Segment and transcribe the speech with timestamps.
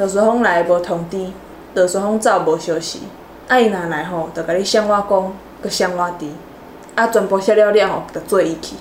[0.00, 1.26] 落雪风来无通知，
[1.74, 3.02] 落雪风走无消息，
[3.48, 6.26] 啊伊若来吼，就甲你双碗公，搁双碗茶，
[6.94, 8.76] 啊全部写了了吼，就做伊去。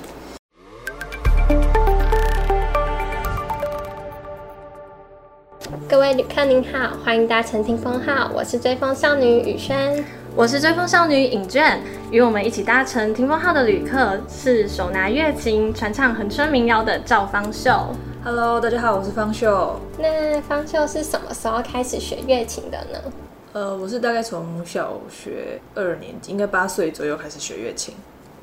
[5.89, 10.01] 各位旅客您好，欢迎搭乘霆锋号，我是追风少女雨萱，
[10.37, 11.81] 我是追风少女尹娟，
[12.11, 17.93] 与我们一起搭乘霆锋号的旅客是手拿月琴传唱恒春民谣的赵方秀。
[18.21, 19.79] Hello，大家好，我是方秀。
[19.97, 23.13] 那方秀是什么时候开始学乐琴的呢？
[23.53, 27.93] 呃，我是大概从小学二年级，应该八岁左右开始学乐琴，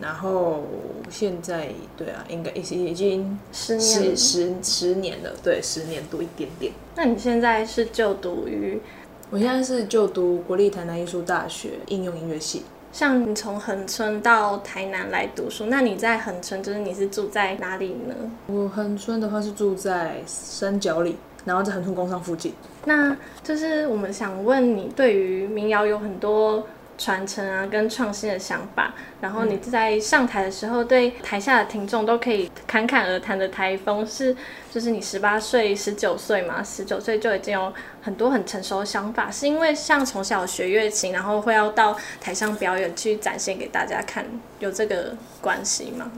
[0.01, 0.62] 然后
[1.11, 6.73] 现在对啊，应该已经已经十十十十年了，对，十年多一点点。
[6.95, 8.81] 那你现在是就读于？
[9.29, 12.62] 我现在是就读国立台南艺术大学应用音乐系。
[12.96, 18.14] 像你从恒春到台南来读书，那你在恒春就是你是住在哪里呢？
[18.46, 21.14] 我恒春的话是住在山脚里，
[21.45, 22.55] 然后在恒春工商附近。
[22.86, 26.66] 那就是我们想问你，对于民谣有很多。
[26.98, 34.34] 传承啊，跟创新的想法，然后你在上台的时候，对台下的听众都可以侃侃而谈的台风，是
[34.70, 44.25] 就是你十八岁、十九岁嘛，十九岁就已经有很多很成熟的想法，是因为像从小学乐琴，然后会要到台上表演去展现给大家看，
[44.58, 46.10] 有这个关系吗？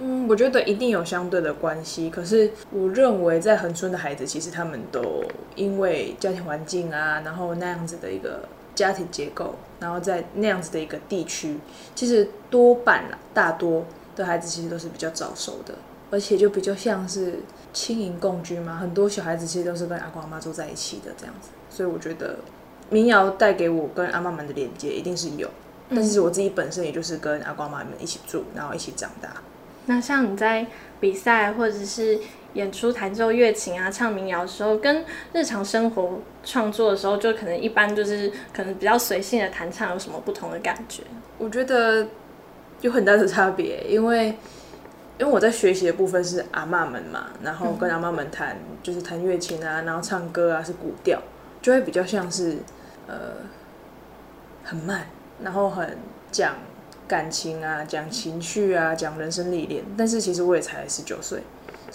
[0.00, 2.10] 嗯，我觉得一定有相对的关系。
[2.10, 5.22] 可是我认为在恒春的孩子，其实他们都
[5.54, 8.40] 因为家庭环境啊，然后那样子的一个。
[8.74, 9.54] 家庭结构，
[9.84, 11.58] 然后在那样子的一个地区，
[11.94, 13.84] 其实多半啦，大多
[14.16, 15.74] 的孩子其实都是比较早熟的，
[16.10, 17.40] 而且就比较像是
[17.74, 18.78] 亲盈共居嘛。
[18.78, 22.38] 很多小孩子其实都是跟阿公阿妈住在一起的这样子，所以我觉得
[22.88, 25.50] 民谣带给我跟阿妈们的连接一定是有。
[25.90, 29.28] 但是我自己本身也就是跟阿公阿妈们一起住，然后一起长大。
[29.84, 30.66] 那像你在
[30.98, 32.18] 比赛或者是
[32.54, 41.02] 演出弹奏乐琴啊、唱民谣的时候，跟日常生活创作的时候，就可能一般就是可能比较随性的弹唱，有什么不同的感觉？
[41.36, 42.06] 我觉得
[42.80, 44.28] 有很大的差别，因为
[45.18, 51.20] 因为我在学习的部分是阿嬷们嘛，然后跟阿嬷们弹就是弹乐琴啊，然后唱歌啊是古调，
[51.60, 52.58] 就会比较像是
[53.08, 53.14] 呃
[54.62, 55.06] 很慢，
[55.42, 55.98] 然后很
[56.30, 56.54] 讲
[57.08, 59.82] 感情啊，讲情绪啊，讲人生历练。
[59.96, 61.42] 但是其实我也才十九岁。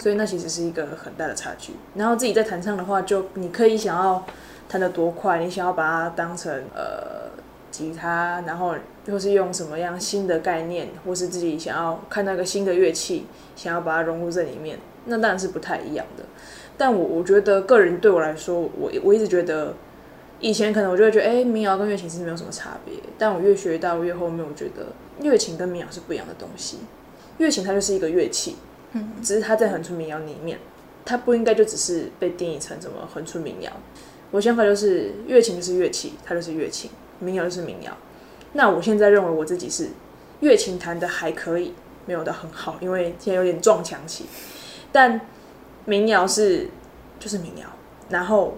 [0.00, 1.74] 所以那其实是一个很大的差距。
[1.94, 4.24] 然后自己在弹唱的话，就你可以想要
[4.66, 7.30] 弹得多快，你想要把它当成呃
[7.70, 8.74] 吉他，然后
[9.06, 16.24] 或是用什么样新的概念，或是自己想要看那个新的乐器，想要把它融入在里面，那当然是不太一样的。
[16.78, 19.74] 但我我觉得个人对我来说，我我一直觉得
[20.40, 22.94] 以前可能我就会觉得，哎，民谣跟乐琴是没有什么差别。
[23.18, 24.86] 但我越学到越后面，我觉得
[25.20, 26.78] 乐琴跟民谣是不一样的东西。
[27.36, 28.56] 乐琴它就是一个乐器。
[28.92, 30.58] 嗯，只是他在恒春民谣里面，
[31.04, 33.70] 他不应该就只是被定义成什么恒春民谣。
[34.32, 37.96] 我想法就是，乐琴就是乐器，它就是乐琴；民谣就是民谣。
[38.52, 39.88] 那我现在认为我自己是
[40.40, 41.74] 乐琴弹得还可以，
[42.06, 44.26] 没有得很好，因为现在有点撞墙期。
[44.92, 45.20] 但
[45.84, 46.68] 民谣是
[47.18, 47.66] 就是民谣，
[48.08, 48.56] 然后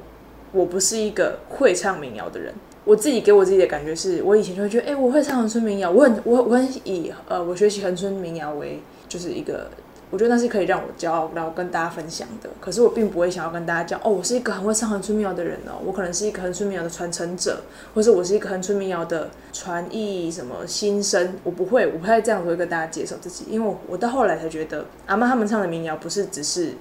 [0.52, 2.54] 我不是一个会唱民谣的人。
[2.84, 9.70] 我自己给我自己的感觉是，我以前就会觉得，哎、我会唱恒春民谣，我很我我很以呃我学习恒春民谣为就是一个。
[10.12, 12.50] 我觉得那是可以让我骄傲，然后跟大家分享的。
[12.60, 17.62] 可是我并不会想要跟大家讲，哦，我是一个很会唱恒春民谣的人哦，我可能是一个恒春民谣的传承者，
[17.94, 21.32] 或是我是一个恒春民谣的传艺什么新生。
[21.42, 26.74] 我不会，我不会这样子会跟大家介绍自己，因为我我到后来才觉得，阿妈他们唱的民谣不是只是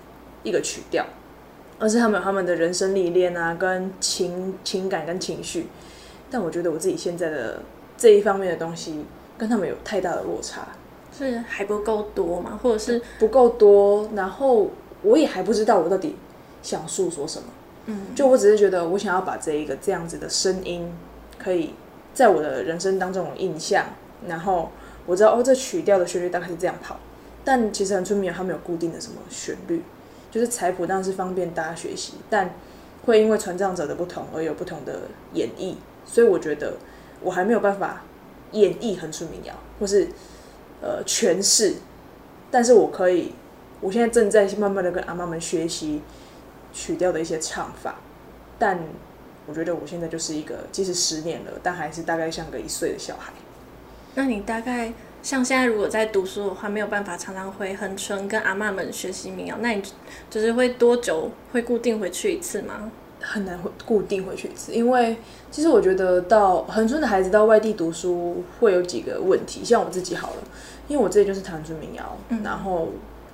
[0.44, 1.06] 一个曲调，
[1.80, 5.68] 而是他们有他们的人生历练啊，跟情情感跟情绪。
[6.30, 7.62] 但我觉得我自己现在的
[7.98, 9.06] 这一方面的东西，
[9.38, 10.68] 跟他们有太大的落差。
[11.18, 12.60] 是还不够多吗？
[12.64, 14.10] 或者是不够多？
[14.16, 14.70] 然后
[15.04, 16.16] 我也还不知道我到底
[16.64, 17.48] 想诉说什么。
[17.86, 20.92] 嗯，就我只是觉得我想要把这一个这样子的声音，
[21.38, 21.74] 可以
[22.14, 23.86] 在我的人生当中有印象。
[24.28, 24.72] 然后
[25.06, 26.98] 我知道哦，这曲调的旋律大概是这样跑。
[27.44, 29.84] 但其实恒春民谣它没有固定的什么旋律，
[30.32, 32.54] 就是采谱当然是方便大家学习，但
[33.06, 35.02] 会因为传唱者的不同而有不同的
[35.34, 35.76] 演绎。
[36.06, 36.74] 所以我觉得
[37.22, 38.04] 我还没有办法
[38.52, 40.08] 演绎恒春民谣，或是。
[40.82, 41.76] 呃，诠释，
[42.50, 43.34] 但是我可以，
[43.80, 46.02] 我现在正在慢慢的跟阿妈们学习
[46.74, 48.00] 曲调的一些唱法，
[48.58, 48.80] 但
[49.46, 53.32] 我觉得我现在就是一个，即使十年了，但还是大概像个一岁的小孩。
[54.16, 54.92] 那你大概
[55.22, 59.84] 像现在如果在读书的话，没有办法常常回恒春跟阿妈们学习民谣，那你
[60.30, 62.92] 就是会多久会固定回去一次吗？
[63.24, 65.16] 很难会固定回去一次，因为
[65.52, 70.44] 其实我觉得到恒春的孩子到外地读书会有几个问题，像我自己好了，
[70.92, 72.90] 因为我自己就是唐春民谣，嗯、然后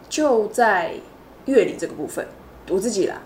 [0.07, 0.93] 就在
[1.45, 2.23] 乐理这个部分，
[2.69, 3.19] 我自己啦，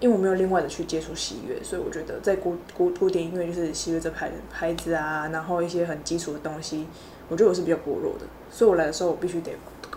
[0.00, 6.86] 因因为我没有另外的去接触西乐，所以我觉得在古古古典音乐就是西乐这牌牌子啊，然后一些很基础的东西，
[7.28, 9.50] 我觉得我是比较薄弱的，所以我来的时候我必须得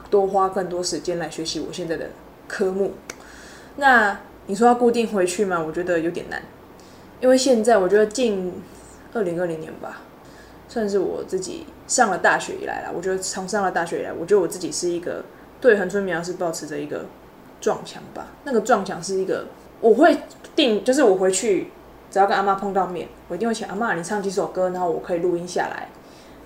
[0.09, 2.09] 多花更多时间来学习我现在的
[2.47, 2.93] 科目。
[3.75, 5.63] 那你说要固定回去吗？
[5.63, 6.41] 我觉得有点难，
[7.21, 8.51] 因为现在我觉得近
[9.13, 10.01] 二零二零年吧，
[10.67, 12.91] 算是我自己上了大学以来啦。
[12.95, 15.25] 我觉得从上了大学以来，我觉得我自己是一个
[15.59, 17.05] 对恒春民谣是保持着一个
[17.59, 18.27] 撞墙吧。
[18.45, 19.47] 那个撞墙是一个，
[19.81, 20.17] 我会
[20.55, 21.71] 定，就是我回去
[22.09, 25.89] 只要跟阿妈碰到面，我一定会请阿妈，你唱几首歌，然后我可以录音下来，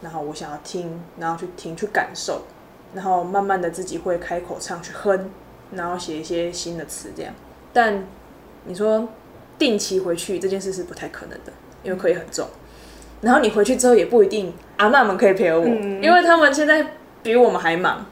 [0.01, 2.43] 然后我想要听，然后去听去感受，
[2.93, 5.29] 然后慢慢的自己会开口唱去哼，
[5.73, 7.33] 然后写一些新的词这样。
[7.71, 8.05] 但
[8.65, 9.09] 你说
[9.59, 11.51] 定期回去这件事是不太可能的，
[11.83, 12.47] 因为课业很重。
[13.23, 16.85] 然后你回去之后也不一定阿嬷们可以陪我，嗯、因为他们现在
[17.23, 18.05] 比我们还忙，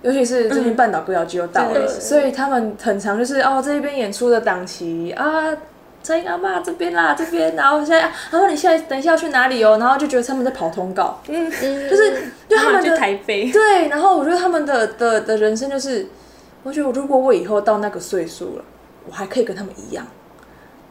[0.00, 5.54] 尤其是最近半岛歌谣季又到了，嗯、所以他们很常就是哦这一边演出的档期啊，
[6.02, 13.50] 陈英阿妈这边啦这边，然后现在然后你现在等一下要去哪里哦，然后就觉得他们在跑通告，嗯，就是就他们的台北。
[13.50, 16.06] 对，然后我觉得他们的的的人生就是，
[16.62, 18.64] 我觉得如果我以后到那个岁数了。
[19.06, 20.06] 我还可以跟他们一样，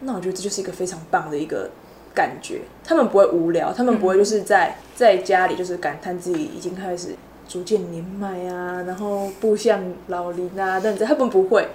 [0.01, 1.67] 那我觉得这就是一个非常棒的一个
[2.13, 2.61] 感觉。
[2.83, 7.15] 他们不会无聊，他们不会就是在在家里就是感叹自己已经开始
[7.47, 11.67] 逐渐年迈啊，然后步向老龄啊，但是他们不会。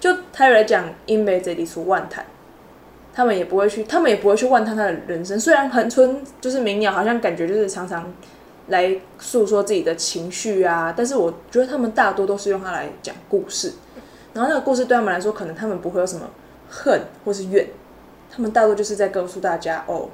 [0.00, 2.24] 就他来讲，因为这里出万谈，
[3.14, 5.40] 他们也不会去，他们也不会去万谈他的人生。
[5.40, 8.12] 虽然恒春就是民谣，好像感觉就是常常
[8.68, 13.72] 来诉说自己的情绪啊，但是我觉得他们大多都是用它来讲故事。
[14.34, 16.28] 然后那个故事对他们来说，可能他们不会有什么
[16.68, 17.66] 恨或是怨，
[18.34, 20.08] 他们大多就是在告诉大家：哦，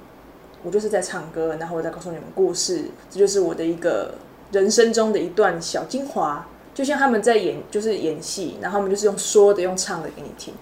[0.62, 4.14] 我就是在唱歌，然后我在告诉你们故事，这就是我的一个
[4.52, 6.46] 人生中的一段小精华。
[6.74, 10.54] 就像他们在演，就是演戏，然后他们就是用说的、用唱的给你听。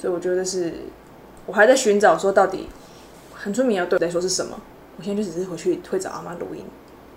[0.00, 0.74] 所以我觉得是，
[1.46, 2.68] 我还在寻找说到底
[3.34, 4.60] 恒春民谣对我来说是什么。
[4.96, 6.64] 我现在就只是回去会找阿妈录音，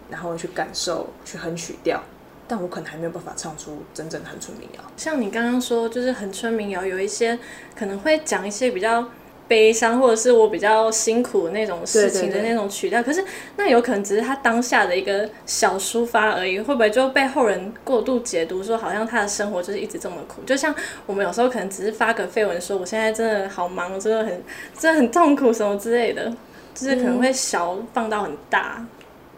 [0.09, 2.01] 然后去感受，去哼曲调。
[2.47, 4.81] 但我可能还没有办法唱出真正的恒春民谣。
[4.97, 7.39] 像你刚刚说，就是恒春民谣有一些
[7.75, 9.09] 可能会讲一些比较
[9.51, 13.03] 悲伤，或者是我比较辛苦那种事情的那种曲调。
[13.03, 13.21] 可是
[13.57, 20.41] 那有可能只是他当下的一个小抒发而已，会不会就被后人过度解读，说好像他的生活就是一直这么苦？
[20.45, 20.73] 就像
[21.05, 24.41] 我们有时候可能只是发个绯闻，说我现在真的好忙，真的很
[24.79, 26.31] 真的很痛苦什么之类的，
[26.73, 28.77] 就是可能会小放到很大。
[28.77, 28.87] 嗯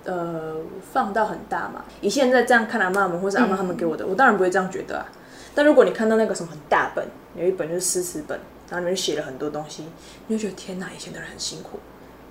[0.05, 0.57] 呃，
[0.91, 1.81] 放到很大嘛？
[2.01, 5.05] 以现在这样看阿妈们或是阿妈他们给我的，嗯、我当然不会这样觉得啊。
[5.55, 7.07] 但如果你看到那个什么很大本，
[7.37, 8.37] 有一本就是诗词本，
[8.69, 9.85] 然后里面写了很多东西，
[10.27, 11.79] 你就觉得天哪，以前的人很辛苦。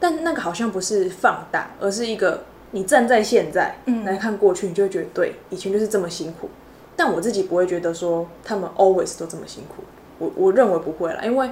[0.00, 6.48] 但那个好像不是放大，而是一个你站在现在来看过去，你就会觉得对，以前就是这么辛苦。
[6.96, 9.82] 但我自己不会觉得说他们 always 都这么辛苦，
[10.18, 11.50] 我我认为不会啦，因为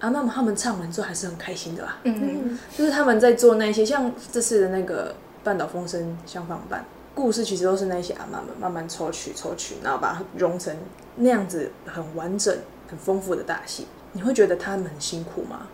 [0.00, 1.98] 阿嬷们他们唱完之后还是很开心的啦。
[2.04, 5.14] 嗯嗯， 就是他们在做那些像这次的那个。
[5.42, 6.84] 半岛风声相仿版
[7.14, 10.76] 故事其实都是那些阿妈们慢慢抽取抽取，然后把它融成
[11.16, 12.54] 那样子很完整、
[12.86, 13.86] 很丰富的大戏。
[14.12, 15.68] 你会觉得他们很辛苦吗？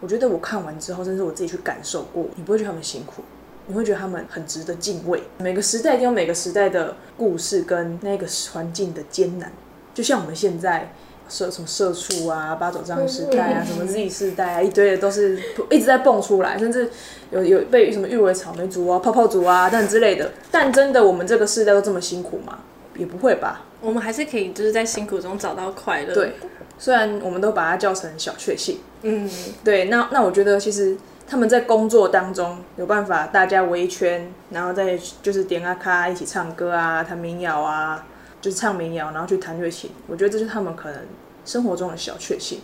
[0.00, 3.22] 我觉得我看完之后，甚至我自己去感受过，你不会觉得他们辛苦，
[3.66, 5.22] 你会觉得他们很值得敬畏。
[5.38, 9.52] 每个时代一定有每个时代的故事跟那个环境的艰难，
[9.94, 10.92] 就像我们现在。
[11.28, 15.36] 社什么社畜啊，八斗仗时代啊，什么 Z 世代啊，一堆的都是
[15.68, 16.88] 一直在蹦出来，甚至
[17.32, 20.30] 有有被什么誉为草莓族啊、泡泡族啊等之类的。
[20.52, 22.60] 但真的，我们这个世代都这么辛苦吗？
[22.96, 23.64] 也不会吧。
[23.80, 26.14] 我们还是可以就是在辛苦中找到快乐。
[26.14, 26.34] 对，
[26.78, 28.80] 虽然我们都把它叫成小确幸。
[29.02, 29.30] 嗯，
[29.62, 29.86] 对。
[29.86, 38.06] 那那我觉得，其实他们在工作当中有办法，大家围一圈，然后再就是点啊咖一起唱歌啊，弹民谣啊。
[38.38, 41.00] 就是唱民谣，然后去弹乐器，我觉得这是他们可能
[41.44, 42.60] 生活中的小确幸，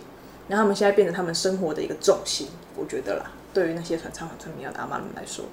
[0.47, 3.31] 然后他们现在变成他们生活的一个重心，我觉得啦。
[3.53, 5.43] 对于那些传唱恒春民谣的阿妈们来说，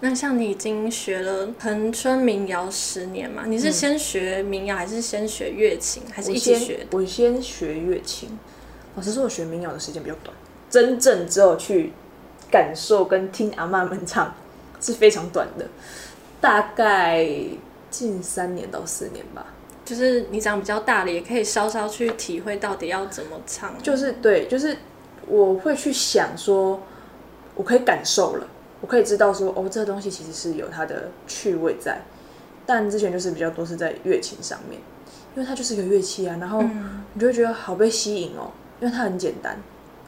[0.00, 3.44] 那像你已经学了恒春民谣十年嘛？
[3.46, 6.86] 你是先学民谣，还是先学乐琴，还是一起学？
[6.90, 8.38] 我先，我先学乐琴。
[8.94, 10.36] 老实说，我学民谣的时间比较短，
[10.70, 11.92] 真正只有去
[12.50, 14.34] 感受跟听阿妈们唱
[14.80, 15.66] 是非常短的，
[16.40, 17.28] 大概。
[17.90, 19.46] 近三年到四年吧，
[19.82, 23.74] 就是你长比较大了，也可以稍稍去体会到底要怎么唱。
[23.82, 24.76] 就是对，就是
[25.26, 26.82] 我会去想说，
[27.54, 28.46] 我可以感受了，
[28.80, 32.00] 我可以知道说，哦，这个东西其实是有它的趣味在。
[32.66, 34.80] 但之前就是比较多是在乐琴上面，
[35.34, 36.62] 因为它就是一个乐器啊，然后
[37.14, 39.56] 你就会觉得好被吸引哦，因为它很简单，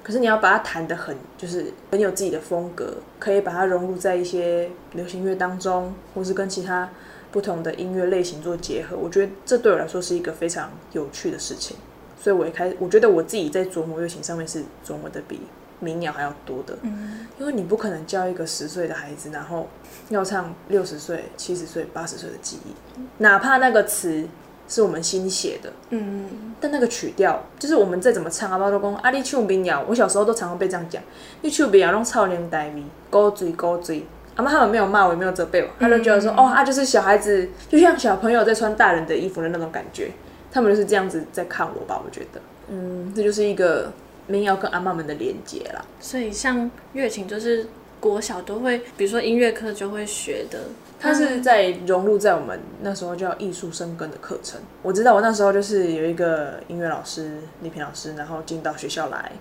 [0.02, 6.88] 可是你要把它弹得很，就是很有自己的风格，可以把它融入在一些流行乐当中，或是跟其他。
[7.32, 11.76] 不同的音乐类型做结合，我觉得这对我来说是一个非常有趣的事情，
[12.20, 15.40] 所以我也开始，我觉得我自己在琢磨乐琴上面是琢磨的比
[15.80, 16.78] 民谣还要多的。
[16.82, 19.68] 嗯，因为你不可能教一个十岁的孩子，然后
[20.10, 24.24] 要唱六十岁、七十岁、八十岁的记忆，哪怕那个词
[24.68, 31.02] 是我们新写的，嗯，但那个曲调就是我们再怎么唱啊，包括讲啊，你唱民谣，我小时候都常常被这样讲，
[31.42, 34.06] 你唱民谣拢臭奶台味，勾嘴勾嘴。
[34.36, 40.12] 阿妈他们没有骂我，也没有责备我，他就觉得说，嗯、哦，啊，就是小孩子，就像小朋友在穿大人的衣服的那种感觉，
[40.50, 43.92] 他们就是这样子在看我吧，我觉得，嗯，这就是一个
[44.30, 45.84] 民谣跟阿嬷们的连接啦。
[46.00, 47.66] 所以像乐琴，就是
[47.98, 50.58] 国小都会，比如说音乐课就会学的。
[51.02, 54.60] 它是在融入在我们那时候叫艺术生根的课程。
[54.82, 59.32] 我知道我那时候就是有一个音乐老师李平老师，然后进到学校来，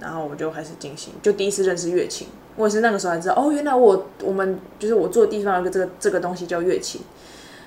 [0.00, 2.28] 然后我们就开始进行，就第一次认识乐琴。
[2.56, 7.02] 我也是那个时候才知道，哦，原来我我们就是我住的地方有一个这个这个东西叫乐琴，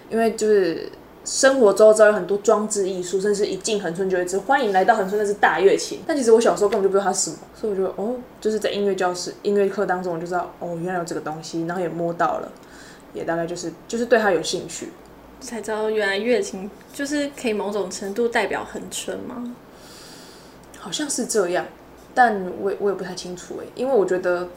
[0.10, 0.89] 因为就是
[1.25, 6.01] 生活周遭有很多装置艺术，甚至一进恒春就会知欢迎来到恒春，那是大乐琴。
[6.05, 12.51] 但其实我小时候根本就不知道它是什么，所以我就哦，就是在音乐教室、音乐课当中我就知道，哦，原来有这个东西，然后也摸到了。
[13.13, 14.89] 也大概就是就是对他有兴趣，
[15.39, 19.55] 才知道原来乐琴就是可以某种程度代表恒春吗？
[20.77, 21.65] 好像是这样，
[22.13, 24.48] 但我我也不太清楚哎，因为我觉得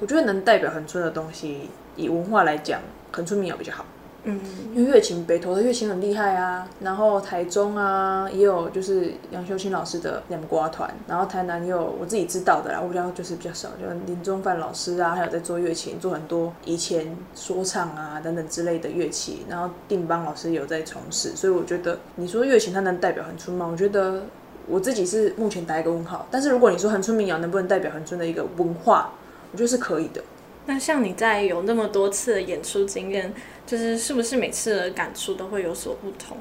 [0.00, 2.80] 我觉得能代表恒春的东西，以文化来讲，
[3.12, 3.86] 恒春民谣比较好。
[4.24, 4.38] 嗯，
[4.74, 23.66] 因为乐琴北投的乐琴很厉害啊，然后台中啊也有就是杨秀清老师的两瓜团，然后台南也有我自己知道的啦，我比较就是比较少，就林中范老师啊，还有在做乐琴，做很多以前说唱啊等等之类的乐器，然后定邦老师也有在从事，所以我觉得你说乐琴它能代表恒春吗？
[23.70, 24.24] 我觉得
[24.66, 29.14] 我自己是目前打一个问号，但是如果你说恒春民谣能不能代表恒春的一个文化，
[29.50, 30.22] 我觉得是可以的。
[30.66, 33.32] 那像你在有那么多次的演出经验，
[33.70, 36.36] 就是是不是每次的感触都会有所不同？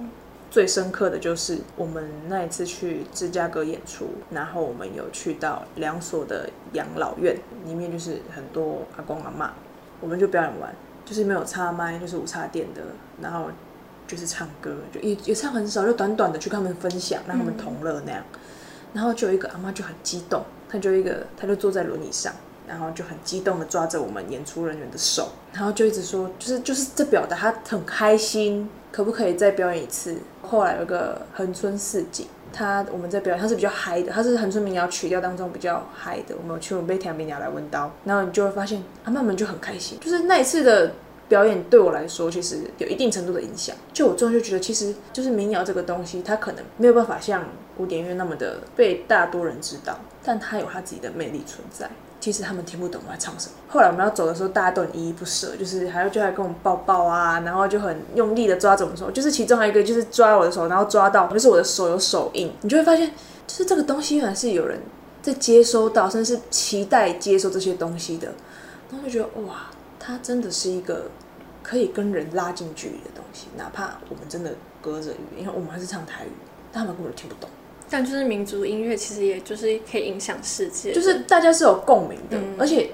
[0.49, 9.53] 最深刻的就是我们那一次去芝加哥演出，然后我们有去到两所的养老院，里面就是很多阿公阿妈，
[10.01, 10.73] 我们就表演完，
[11.05, 12.81] 就是没有插麦，就是无插电的，
[13.21, 13.45] 然后
[14.07, 18.23] 就是唱歌，就也也唱很少，就短短的去跟他们分享，让他们同乐那样。
[18.33, 18.39] 嗯、
[18.93, 22.33] 然后就有一个阿妈就很激动，她就一个，她就坐在轮椅上。
[22.69, 30.15] 然后就很激动的抓着我们演出人员的手，然后就一直说，就是就是这表达他很开心，可不可以再表演一次？
[30.43, 36.35] 后来有个恒春四景，他我们在表演，他是比较嗨的，他是恒春民谣曲调当中比较嗨的。
[36.37, 40.91] 我们有去我们被调民谣来温刀，然后你就会发现阿嬷们就很开心，就是那一次的
[41.27, 43.75] 表演对我来说，其实有一定程度的影响。
[43.91, 47.43] 就我最后就觉得，其实就是民谣这个东西，它可能没有办法像
[47.75, 51.89] 古典音乐那么的被大多人知道，但它有它自己的魅力存在。
[52.19, 53.53] 其实他们听不懂我在唱什么。
[53.67, 59.09] 后来我们要走的时候，大家都很依依不舍，就是还要就来跟我们抱抱啊，然后就很用力的抓着我们手。
[59.11, 63.09] 就是其中还有一个就是抓我的手，然后抓到就是我的手有手印，你就会发现，
[63.47, 64.79] 就是这个东西原来是有人
[65.21, 68.27] 在接收到，甚至是期待接收这些东西的。
[68.91, 69.67] 然后就觉得哇，
[69.99, 71.05] 它真的是一个
[71.63, 76.31] 可以跟人拉近距离的东西，哪怕我们真的隔着语，因为我们还是唱台语，
[76.71, 77.49] 但他们根本听不懂。
[77.89, 82.91] 但就是民族音乐，其实也就是可以影响世界，就是大家是有共鸣的，嗯、而且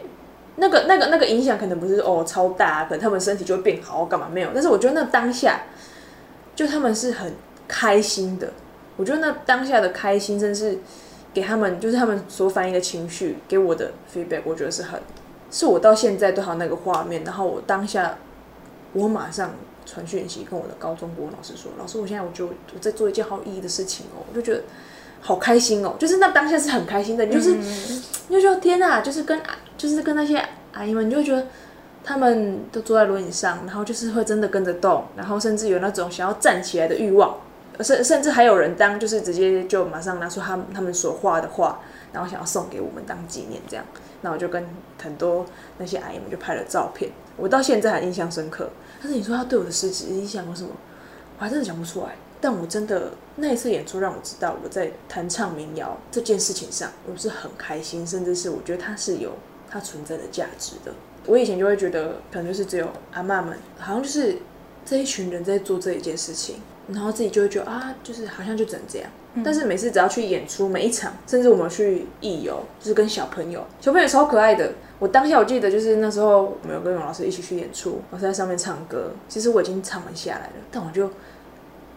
[0.55, 4.49] 那个那个那个影响可能不是哦超大，可能他们身体就会变好干嘛没有。
[4.53, 5.63] 但是我觉得那当下，
[6.55, 7.33] 就他们是很
[7.67, 8.53] 开心的。
[8.95, 10.79] 我觉得那当下的开心，真是
[11.33, 14.97] 给他们就是他们所反映的情绪，给我的 feedback，我觉得是很，
[15.51, 17.21] 是我到现在都还有那个画面。
[17.25, 18.17] 然后我当下，
[18.93, 19.51] 我马上
[19.85, 24.61] 传讯息跟我的高中国文老师说：“老师，我现在我就我在做一件好有意义的事情哦。”我就觉得。
[25.21, 25.95] 好开心哦！
[25.97, 29.41] 就是那当下是很开心的，你就是，嗯、你就说天哪，就是跟
[29.75, 30.39] 就是跟那些
[30.73, 31.47] 阿姨们，你就会觉得
[32.03, 37.39] 他们都坐在轮椅上，然后就是会真的跟着动，然后甚至有那种想要站起来的欲望，
[37.79, 41.79] 甚甚至还有人当就是直接就马上拿出他们他们所画的画，
[42.13, 43.83] 然后想要送给我们当纪念这样。
[44.21, 44.63] 那我就跟
[45.01, 45.43] 很多
[45.79, 48.69] 那些阿姨们就拍了照片，我到现在还印象深刻。
[49.01, 50.69] 但是你说他对我的实质影响有什么？
[51.37, 52.15] 我还真的讲不出来。
[52.41, 59.31] 但我真的那一次演出让我知道，我在弹唱民谣这件事情上，我是很开心，甚至是我觉得它是有
[59.67, 60.91] 它存在的价值的。
[61.25, 64.37] 我以前就会觉得，可能就是只有阿妈们，好像就是
[64.85, 66.57] 这一群人在做这一件事情，
[66.89, 69.09] 然后自己就会觉得啊，就是好像就只能这样。
[69.33, 74.71] 嗯、但是每次只要去演出，每一场，甚至我们去艺游，就是跟小朋友，小朋友超可爱的。
[74.99, 81.09] 我当下我记得就是那时候，我们有跟永老师一起去演出，我在上面唱歌，其实我已经唱完下来了，但我就。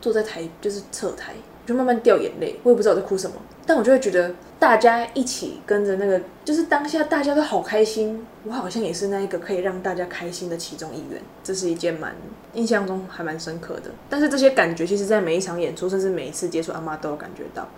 [0.01, 1.35] 坐在台就是侧台
[1.67, 3.35] 就慢慢掉眼泪，我也不知道我在哭什么，
[3.67, 12.15] 但我就会觉得大家一起跟着那个，就是当下大家都好开心，我好像也是那一个可以让大家开心的其中一员，这是一件蛮
[12.55, 13.91] 印象中还蛮深刻的。
[14.09, 17.69] 但是这些感觉，其实在每一场演出，甚至每一次接触阿妈都有感觉到。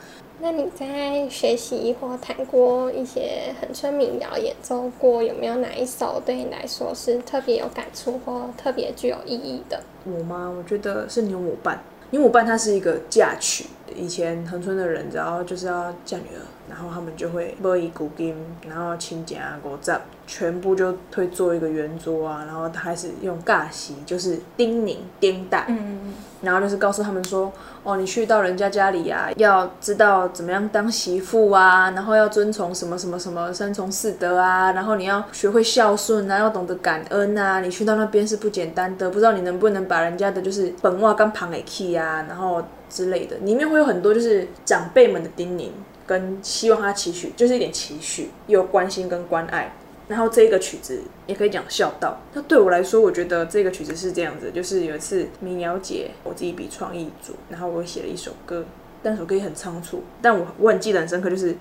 [0.43, 9.83] 那你在学习或弹过一些恒春民谣演奏过，有没有哪一首对你来说是特别有感触或特别具有意义的？
[10.05, 10.51] 我吗？
[10.57, 11.79] 我觉得是牛母伴。
[12.09, 18.35] 牛母伴它是一个嫁娶，以前恒村的人然后就是要嫁女儿，然后他们就会买伊古金，
[18.67, 19.93] 然后亲家五十，
[20.27, 25.67] 全部就会做一个圆桌啊，然后他开始用尬席，就是叮咛叮带。
[25.69, 26.15] 嗯嗯嗯。
[26.43, 37.61] 然后就是告诉他们说，哦，你去到人家家里、啊，要知道怎么样当媳妇啊，然后要遵从什么什么什么三从四德啊，然后你要学会孝顺啊，要懂得感恩啊。
[37.61, 45.69] 你去到那边是不简单的，不知道你能不能把人家的就是本话跟旁给气啊，然后之类的，里面会有很多就是长辈们的叮咛，
[46.11, 49.73] 跟希望他期许，就是一点期许，又有关心跟关爱。
[50.09, 52.19] 然后这个曲子也可以讲孝道。
[52.33, 58.64] 那对我来说，我觉得这个曲子是这样子，就是有一次民谣节，我自己比创意组，然后我写了一首歌，
[59.05, 61.55] 但首歌也很仓促，但我我很记得很深刻，就是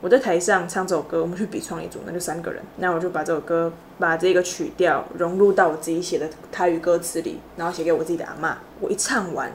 [0.00, 8.56] 我在台上唱这首歌，我们去比创意组，那就三个人，那我就把这首歌，把这个曲调融入到我自己写的台语歌词里，然后写给我自己的阿妈。
[8.80, 9.52] 我一唱完，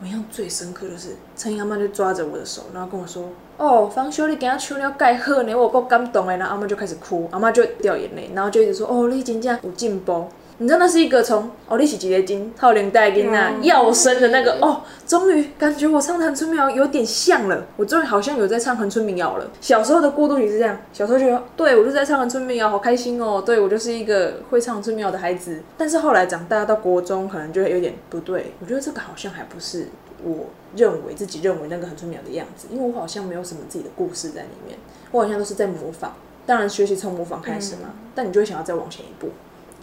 [0.00, 3.28] 我印象最深刻的是陈英阿妈就抓着我的手，然后跟我说。
[3.56, 6.36] 哦，方修，你今仔唱了介好呢，我够感动的。
[6.36, 10.28] 然后阿妈就开始哭，阿妈就掉眼泪，然后就一直说：“哦，你真正有进步。”
[10.60, 19.48] 你知道那是一个从哦，你是一个金套连带金啊，要生的那个哦，终于感觉我唱的恒春民谣有点像了，我终于好像有在唱恒春民谣了。
[19.60, 25.60] 小时候的过渡期是这样，小时候觉得对我就在唱恒春民谣，好开心哦，对我就是一个会唱恒春民谣的孩子。
[25.76, 29.86] 但是后来长大到国中，可能就会有点不对，我觉得这个好像还不是。
[30.24, 34.76] 我认为自己认为那个恒春民谣的样子，因为我好像没有什么自己的故事在里面，
[35.12, 36.12] 我好像都是在模仿。
[36.44, 39.28] 当然，学习从模仿开始嘛，嗯、但你就会想要再往前一步，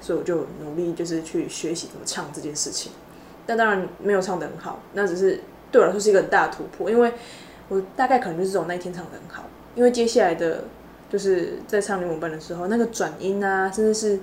[0.06, 2.92] 所以我就努力就是去学习怎么唱这件事情。
[3.48, 7.12] 但当然没有唱得很好，那只是对我来说是一个很大的突破，因为
[7.70, 10.66] 我大概可能就是这种那一天唱得很好，因为接下来的
[11.10, 14.20] 就是在唱牛母伴的时候，那个转音啊，甚至是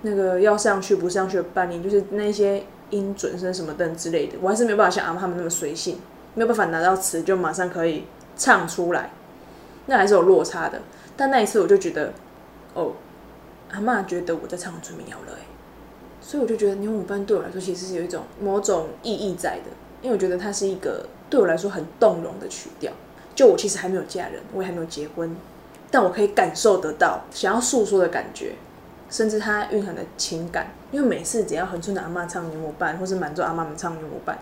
[0.00, 2.64] 那个要上去不上去的半音，就是那些。
[2.90, 5.98] 音准声什么等之类的，我还是没有办法像阿妈他们那么随性，
[6.34, 8.04] 没有办法拿到词就马上可以
[8.36, 9.10] 唱出来，
[9.86, 10.80] 那还是有落差的。
[11.16, 12.12] 但那一次我就觉得，
[12.74, 12.92] 哦，
[13.70, 15.32] 阿妈觉得我在唱春民谣了，
[16.20, 19.70] 所以我就觉得牛母伴对我来说其实是有一种某种意义在的，
[20.02, 22.92] 因为我觉得它是一个对我来说很动容的曲调。
[23.34, 25.36] 就我其实还没有嫁人，我也还没有结婚，
[25.90, 28.54] 但我可以感受得到想要诉说的感觉。
[29.08, 34.36] 甚至它蕴含的情感，因为每次只要恒春的阿妈唱牛母伴，或是满洲阿妈们唱牛母伴，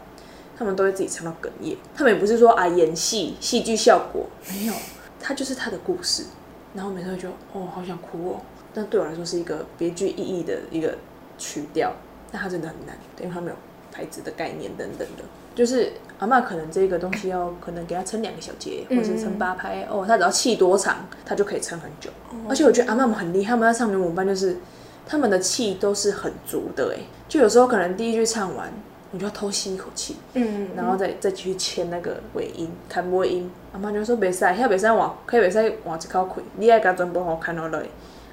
[0.57, 1.77] 他们都会自己唱到哽咽。
[1.95, 4.73] 他们也不是说啊演戏戏剧效果，没有，
[5.21, 6.25] 他就是他的故事。
[6.73, 8.41] 然后每次就哦好想哭哦，
[8.75, 10.95] 但对我来说是一个别具意义的一个
[11.39, 11.93] 曲调，
[12.31, 13.57] 但它真的很难，因为它没有
[13.91, 15.23] 牌子的概念等等的，
[15.55, 15.93] 就是。
[16.21, 22.09] 阿嬷可能这个东西要可能给他撑两个小节，或者是撑八拍哦，他只要气多长，他就可以撑很久。
[22.49, 24.57] 而且我觉得阿嬷们很厉害，他们在唱牛母伴就是
[25.05, 28.73] 他们的气都是很足的哎，就有时候可能第一句唱完，
[29.11, 33.51] 你就要偷吸一口气，嗯，然后再再继续牵那个尾音，看尾音。
[33.73, 37.83] 阿嬷就说别使，遐别使换，可以别使换一口气，你爱甲全部好看落来。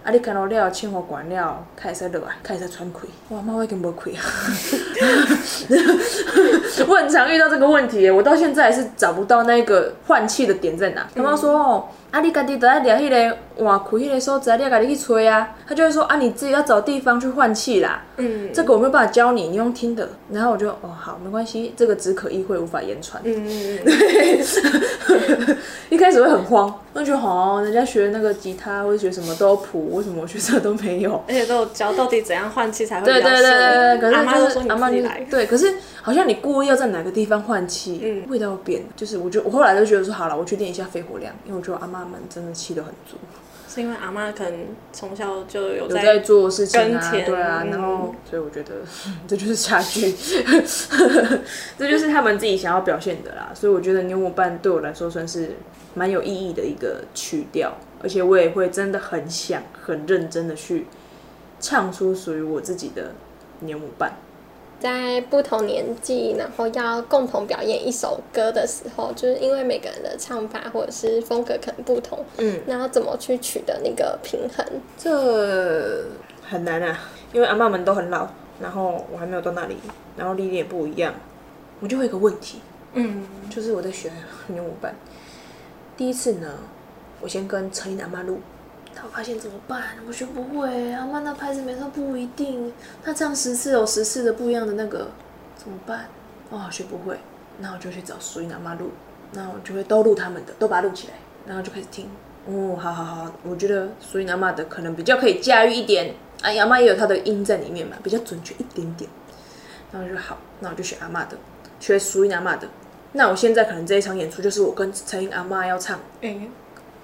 [0.03, 0.11] 啊！
[0.11, 2.97] 你看到了，清火关了，开始落来，开始喘气。
[3.29, 4.23] 哇，妈，我已经无气啊！
[6.87, 11.07] 我很常遇到这个问题，我到现在还是找不到那个换气的点在哪。
[11.15, 11.87] 他妈、嗯、说哦。
[12.11, 15.55] 啊，你家己都在聊迄个换气迄个所在，你要家己去吹啊。
[15.67, 18.03] 他就会说啊，你自己要找地方去换气啦。
[18.17, 20.09] 嗯，这个我没有办法教你，你用听的。
[20.31, 23.21] 然后我就哦，好，没关系，这个只可意会，无法言传。
[23.25, 23.85] 嗯嗯嗯。
[23.85, 25.57] 对，
[25.89, 31.23] 一开始会很慌，我觉得好，人家学那个吉他或者学什么都有谱，为什么我学这都没有？
[31.27, 33.05] 而且都有教到底怎样换气才会。
[33.05, 33.97] 对对对对对。
[33.99, 35.25] 可是阿妈都说你自己来。
[35.29, 38.83] 对，可是好像你故意要在哪个地方换气，嗯，味道变。
[38.95, 42.01] 就是我觉得我后来就觉得说，好了，我去练一下肺活量，因为我觉得阿妈。
[42.01, 43.15] 他们真的气得很足，
[43.73, 48.73] 是因为阿妈可能从小就有在，有在做事情啊，对啊，然后所以我觉得
[49.25, 50.11] 这就是差距，
[51.79, 53.51] 这就是他们自己想要表现的啦。
[53.55, 55.51] 所以我觉得牛母伴对我来说算是
[55.93, 60.85] 蛮有意义的一个曲调，而且我也会真的很想很认真的去
[61.61, 63.13] 唱出属于我自己的
[63.61, 64.11] 牛母伴。
[64.81, 74.65] 在不同年纪，然后要共同表演一首歌的时候，就是因为每个人的唱法或者是风格可能不同，嗯，那要怎么去取得那个平衡？
[74.97, 76.03] 这
[76.41, 76.99] 很难啊，
[77.31, 78.27] 因为阿妈们都很老，
[78.59, 79.77] 然后我还没有到那里，
[80.17, 81.13] 然后历练也不一样，
[81.79, 82.59] 我就会有一个问题，
[82.93, 84.11] 嗯，就是我在学
[84.47, 84.95] 牛舞班，
[85.95, 86.47] 第一次呢，
[87.21, 88.39] 我先跟陈英阿妈录，
[88.95, 89.81] 他发现怎么办？
[90.07, 92.71] 我学不会，阿妈那拍子没错不一定，
[93.03, 95.09] 他唱十次有十次的不一样的那个，
[95.55, 96.07] 怎么办？
[96.51, 97.17] 哇，学不会，
[97.59, 98.91] 那我就去找苏英阿妈录，
[99.33, 101.13] 那我就会都录他们的，都把它录起来，
[101.45, 102.09] 然后就开始听。
[102.47, 109.09] 哦，好好好，我觉得苏英阿妈的可能比较可以驾驭一点，啊，阿妈也有她的音在里面嘛，比较准确一点点。
[109.91, 111.37] 然后就好，那我就学阿妈的，
[111.79, 112.67] 学苏英阿妈的。
[113.13, 116.29] 那我现在可能这一场演出就是我跟陈英阿妈要唱，哎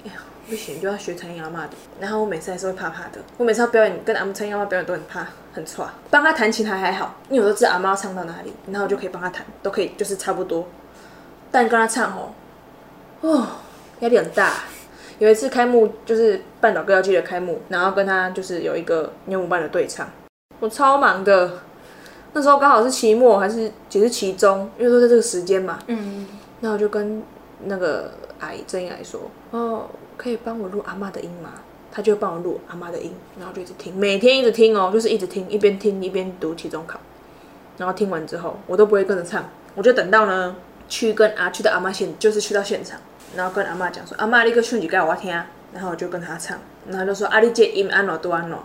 [0.06, 0.12] 呀，
[0.50, 1.72] 不行，就要学陈英阿妈的。
[2.00, 5.94] 然后我每次还是会怕怕的，我每次要表演跟阿陈英阿妈表演都很怕，很差。
[6.10, 10.66] 帮她弹琴还还好，因为我都知道阿妈要唱到哪里，然后我就可以帮她弹，都可以，就是差不多。
[11.52, 12.32] 但跟她唱哦，
[13.22, 13.48] 哦，
[14.00, 14.54] 压力很大。
[15.20, 20.08] 有一次开幕就是半岛歌谣季的开幕，然后跟她就是有一个牛舞班的对唱，
[20.60, 21.52] 我超忙的。
[22.34, 25.80] 那时候刚好是期末，还是也是期中，因为都在这个时间嘛。
[25.88, 26.28] 嗯。
[26.60, 27.24] 那我就跟
[27.66, 31.52] 那个阿姨郑英来说：“哦，可以帮我录阿妈的音吗？”
[31.90, 37.00] 她就帮我录阿妈的音，然后就一直听，每天一直听哦，就是一直听，一边听一边读期中考。
[37.78, 40.56] 然后听完之后，我都不会跟着唱，我就等到呢
[40.90, 43.00] 去跟阿去的阿妈现，就是去到现场，
[43.36, 45.32] 然后跟阿妈讲说：“阿妈，你个唱几句我听。”
[45.74, 48.58] 然后我就跟她唱，然后就说：“阿你这音安怎多安怎。”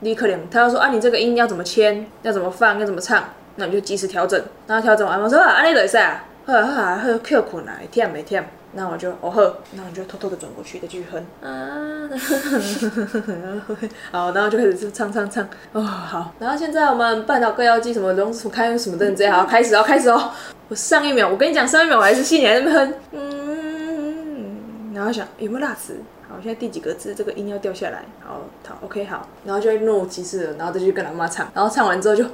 [0.00, 3.22] 立刻连他要说啊，你这个音要怎么签，要怎么放，要怎么唱，
[3.56, 4.42] 那你就及时调整。
[4.66, 8.42] 然后调整完，我说啊，安尼就会使啊，好啊好啊，好，Q 困啊，会忝没忝。
[8.72, 12.08] 那我就哦呵，那我就偷偷的转过去再继续哼啊，
[14.12, 16.32] 好，然后就开始唱唱唱哦好。
[16.38, 20.30] 然后现在我们半岛歌谣季什么龙子开什么的这样，好开始哦开始哦。
[20.68, 25.96] 我上一秒我跟你讲，上一秒我还是心里还在那边哼，嗯，然后想有没有辣词。
[26.28, 27.12] 好，现在第几个字？
[27.12, 28.04] 这个音要掉下来。
[28.24, 32.24] 好，好，OK，好，然后就会若无其事了，然后再去跟阿妈唱，然后唱完之后就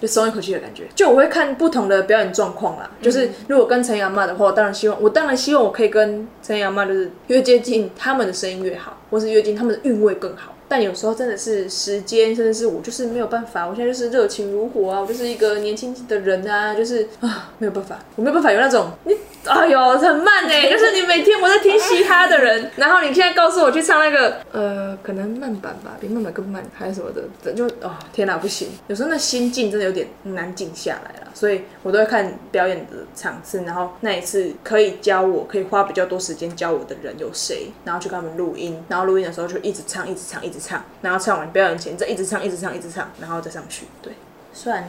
[0.00, 0.84] 就松一口气的感觉。
[0.94, 10.54] 就我会看不同的表演状况啦，就是如果跟陈雅妈的话，我当然希望，我当然希望我可以跟陈雅妈就是越接近他们的声音越好，或是越接近他们的韵味更好。
[10.70, 13.66] 但有时候真的是时间，甚至是我就是没有办法。
[13.66, 19.12] 我现在就是热情如火啊，我就是一个年轻的人啊，就是啊没有办法，我没有办法有那种你
[19.46, 40.59] 哎呦很慢哎、就是你每天我在听嘻哈的人，然后你现在告诉我去唱那个呃可能慢版吧，比慢版更慢还是什么的，就哦天哪不行，有时候那心境真的有点难静下来了，所以我都会看表演的场次，然后那一次可以教我可以花比较多时间教我的人有谁，然后去跟他们录音，然后录音的时候就一直唱一直唱一直。
[40.60, 43.86] 唱，然后唱完表演前再一直唱，一直唱，一直唱，然后再上去。
[44.02, 44.12] 对，
[44.52, 44.84] 算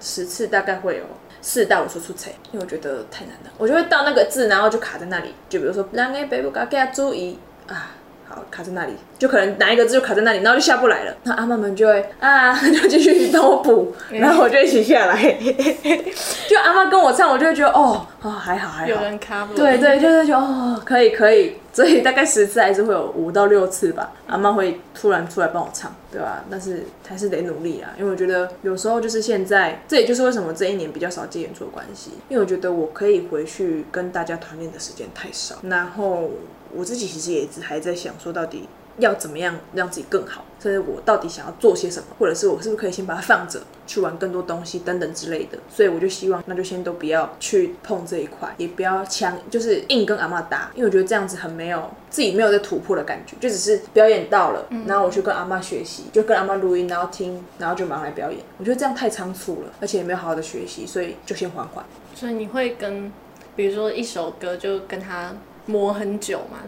[0.00, 1.04] 十次大概会有
[1.40, 5.34] 四到五次出彩，因为我觉得太难了，我就会到那个字，然后就卡在那里。
[5.48, 7.92] 就比如说，让给北部嘎给他注意啊，
[8.34, 11.14] 好卡在那里，就可能哪一个字就卡在那里，然后就下不来了。
[11.24, 12.52] 那阿妈们就会啊，
[12.84, 15.36] 就继续帮我补，然后我就一起下来。
[16.48, 21.56] 就阿妈跟我唱，我就会觉得哦，哦还好还好，有人卡不对对，就是就哦可以可以。
[21.74, 26.44] 所以大概十次还是会有五到六次吧，阿妈会突然出来帮我唱，对吧？
[26.50, 36.28] 但是还是得努力啊，因为我觉得有时候就是现在，这也就是为什么这一年比较少接演出的关系，因为我觉得我可以回去跟大家团练的时间太少，然后
[36.74, 38.68] 我自己其实也一直还在想说到底。
[38.98, 40.44] 要怎么样让自己更好？
[40.60, 42.08] 所以我到底想要做些什么？
[42.18, 45.58] 或者是我是不是可以先把它放着，去玩更多东西等等之类的？
[45.66, 58.40] 所以我就希望，那就先都不要去碰这一块，也不要强，就是硬跟阿妈打，因为我觉得这样子很没有自己没有在突破的感觉，就只是表演到了，然后我去跟阿妈学习，就跟阿妈录音，然后听，然后就马上来表演。
[58.58, 61.82] 我觉得这样太仓促了，而且也没有好好的学习，所以就先缓缓。
[62.14, 63.10] 所以你会跟，
[63.56, 65.34] 比如说一首歌，就跟他
[65.66, 66.58] 磨很久嘛？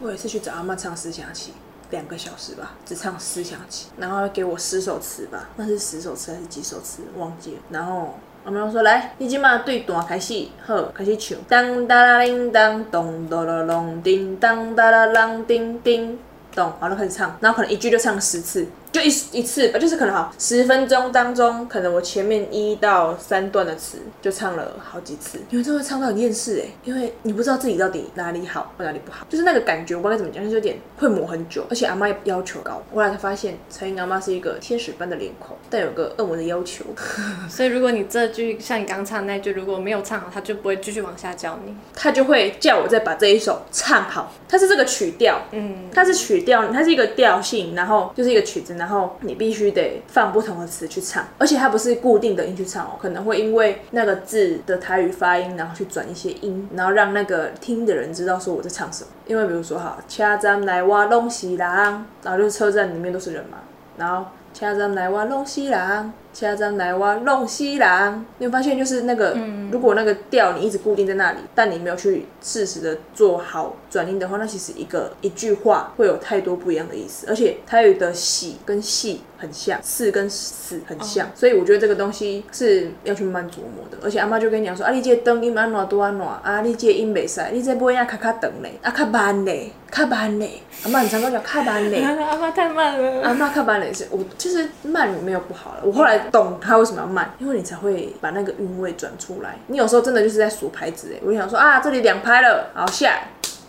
[0.00, 1.50] 我也是去找阿妈唱《思想起》。
[1.90, 7.02] 两个小时吧，只唱思想起，然后给我十首词吧，那是十首词还是几首词？
[7.18, 7.58] 忘记了。
[7.68, 11.36] 然后我们说来，你今嘛对段开始，好，开始唱。
[11.46, 16.18] 当哒啦铃当，咚咚啦隆叮当哒啦啷叮叮
[16.54, 17.36] 咚，好了，开始唱。
[17.42, 18.66] 然后可能一句就唱十次。
[18.92, 36.84] 就一一次吧，就是可能好十分钟当中，可能我前面一到三段的词就唱了好几次，你们就会唱到很厌世哎，因为你不知道自己到底哪里好或哪里不好，就是那个感觉，我不知道该怎么讲，就是有点会磨很久，而且阿妈也要求高，后来才发现陈英阿妈是一个天使般的脸孔，但有个恶魔的要求，
[37.48, 48.76] 所以如果你这句像你刚唱那句如果没有唱好，他就不会继续往下教你，他就会叫我再把这一首唱好，它是这个曲调，嗯，它是曲调，它是一个调性，然后就是一个曲子。
[48.82, 59.10] 然后你必须得放不同的词去唱，而且它不是固定的音去唱哦，可能会因为那个字的台语发音，然后去转一些音，然后让那个听的人知道说我在唱什么。
[59.28, 63.58] 因为比如说哈，车站来挖东西啦，然后就是车站里面都是人嘛，
[63.96, 68.26] 然后车站来挖东西啦，车站内我拢是人。
[68.38, 77.26] 你有发现，就是那个，嗯、如果那个调你一直固定在那里，但你没有去适时的做好转音的话，那其实一个一句话会有太多不一样的意思。
[77.28, 83.98] 而且它有的喜跟细很像，四跟四很像，哦、所以我觉得这个东西是要去慢慢琢磨的。
[84.00, 90.62] 而且阿妈就跟你讲说，啊，你这个长音安怎多安怎，啊，你这个音袂使，你这尾啊卡卡等嘞，啊卡慢嘞，卡慢嘞。
[90.84, 93.22] 阿妈很常跟我讲卡慢嘞， 阿妈太慢了。
[93.22, 99.56] 阿妈卡慢嘞是我其实慢没有不好了，我后来懂他为什么要慢，因为你才会把那个韵味转出来。
[99.66, 103.18] 你有时候真的就是在数牌子哎，我就想说啊，这里两拍了，好下。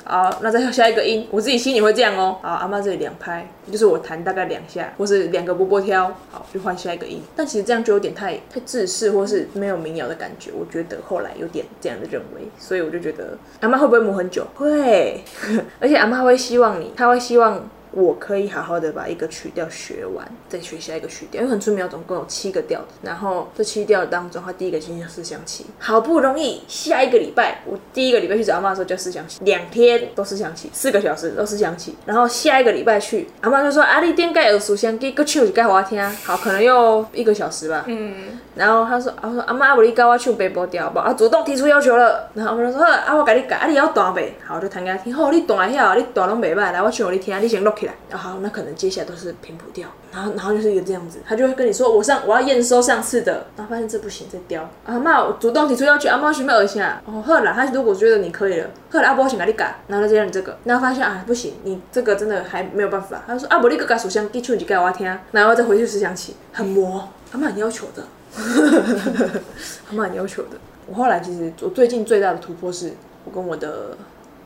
[0.03, 2.37] 好，那再下一个音，我自己心里会这样哦。
[2.41, 7.21] 好，阿妈这里两拍，就是我弹大概两下，或是两个波波挑，好，就换下一个音。
[7.35, 10.51] 但其实这样就有点太太自式，或是没有民谣的感觉。
[10.53, 14.45] 我觉得后来有点这样的认为，所以我就觉得阿妈会不会磨很久？
[14.55, 15.23] 会，
[15.79, 17.69] 而且阿妈会希望你，她会希望。
[17.93, 21.41] 我可以好好的把一个曲调学完，再学下一个曲调。
[21.41, 25.65] 因为很出名总共有七个调子，然后这七调当中，它第一个先叫四香旗。
[25.79, 31.95] 好不容易下一个礼拜，我第一个礼拜去找阿妈的时候叫四香旗，两天都四香旗，四个小时都四香旗。
[32.05, 35.11] 然后下一个礼拜去，阿妈就说：“啊，你点解有四香旗？
[35.11, 37.85] 个唱就该我听。”好，可能又一个小时吧。
[37.87, 38.39] 嗯。
[38.55, 42.29] 然后他说：“我说阿妈，阿不你教我唱北部调吧。”啊，主动提出要求了。
[42.33, 45.13] 然后阿妈就说：“啊，我给你改，啊，你要弹呗。”好，我就弹给他听。
[45.13, 47.93] 好，你弹来晓，你弹拢袂歹，来我唱给你听，你先录起来。
[48.09, 49.87] 然后，那可能接下来都是平谱调。
[50.11, 54.69] 然后，然后就是一个这样子，他就会跟你说：“我上我要验收上次的。”然后发现这不行，这调。
[54.85, 57.01] 阿妈，我主动提出要求，阿妈许没有一下。
[57.05, 59.79] 哦，好啦，他如果觉得你可以了，好啦，阿伯先给你改。
[59.87, 63.21] 然后再让你这个，然后发现啊，不行，你这个真的还没有办法。
[63.25, 67.09] 他就说：“啊，不，你个改属相，你唱几改我听。”然后再回去四香旗，很磨。
[67.31, 68.03] 阿妈很要求的。
[69.85, 70.57] 还蛮要求的。
[70.87, 72.93] 我后来其实我最近最大的突破是，
[73.23, 73.97] 我跟我的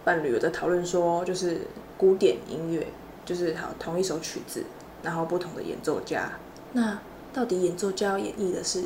[0.03, 1.61] 伴侣有在讨论说，就是
[1.97, 2.87] 古典音乐，
[3.25, 4.63] 就是好同一首曲子，
[5.01, 6.31] 然后不同的演奏家，
[6.73, 6.99] 那
[7.33, 8.83] 到底演奏家要演绎的是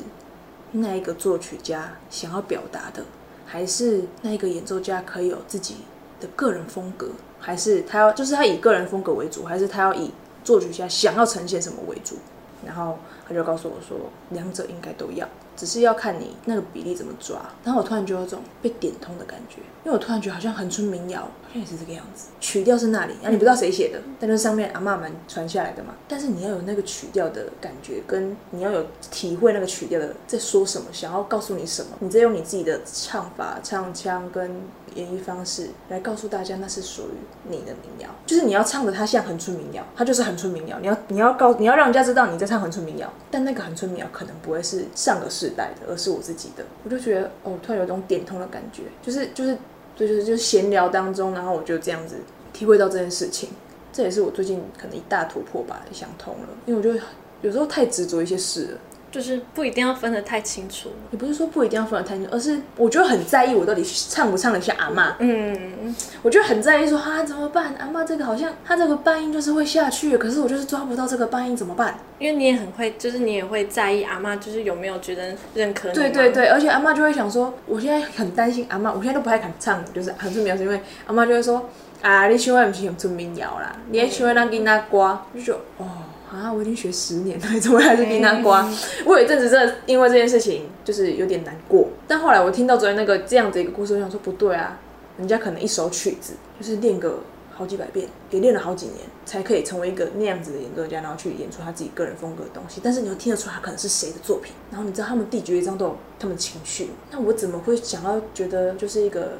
[0.72, 3.04] 那一个作曲家想要表达的，
[3.46, 5.78] 还是那一个演奏家可以有自己
[6.20, 7.10] 的个人风格，
[7.40, 10.12] 还是他要就是他以个人风格为主，还是他要以
[10.44, 12.16] 作曲家想要呈现什么为主？
[12.65, 12.97] 然后
[13.28, 13.97] 他就告诉我说，
[14.30, 15.28] 两者应该都要。
[15.56, 34.62] 只是要看你那个比例怎么抓，然后我突然就有种被点通的感觉，因为我突然觉得好像恒春民谣好像也是这个样子，曲调是那里，啊你不知道谁写的，但是上面阿妈们传下来的嘛，但是你要有那个曲调的感觉，跟你要有体会那个曲调的在说什么，想要告诉你什么，你再用你自己的唱法、唱腔跟
[34.96, 49.58] 演绎方式来告诉大家那是属于你的民谣，就是你要唱的它像恒春民谣，它就是恒春民谣，你要你要告你要让人家知道你在唱恒春民谣，但那个恒春民谣可能不会是上个世代的，而是我自己的，我就觉得哦，突然有种点通的感觉，就是就是
[49.95, 52.15] 就是就是闲聊当中，然后我就这样子
[52.54, 53.49] 体会到这件事情，
[53.93, 56.99] 这也是我最近可能一大突破吧，想通了，因为我觉得
[57.41, 58.77] 有时候太执着一些事了。
[59.12, 65.17] 就是不一定要分得太清楚，也不是说不一定要分得太清楚，而是我觉得很在意我到底唱不唱得像阿妈。
[65.19, 65.93] 嗯，
[66.24, 67.76] 我就很在意说啊怎么办？
[67.78, 72.00] 阿妈这个好像她这个半音就是会下去，可是我就是抓不到这个半音怎么办？
[72.19, 75.93] 因为你也很会，就是你也会在意阿妈就是有没有觉得认可你。
[75.93, 81.69] 对对对，而且阿妈就会想说，我现在很担心阿妈，我现在都不太敢唱，就是很出名谣，是因为阿妈就会说
[82.02, 85.86] 啊，你唱的不是恒春民谣啦，你还唱的咱囡仔歌，就说哦。
[86.32, 86.52] 啊！
[86.52, 88.65] 我已经学十年了，怎么还是听他刮？
[89.06, 91.89] 我有一阵子真的因为这件事情就是有点难过。
[92.08, 94.80] 但后来我听到昨天那个这样子一个故事，我想说不对啊，
[95.17, 97.20] 人家可能一首曲子就是练个
[97.54, 102.80] 好几百遍，也练了好几年，才可以成为一个那样子的演奏家，然后去演出他自己个人风格的东西。
[102.82, 106.91] 但是你又听得出他可能是谁的作品，然后你知道他们第几乐章都有他们情绪。
[107.12, 109.34] 那我怎么会想要觉得就是一个？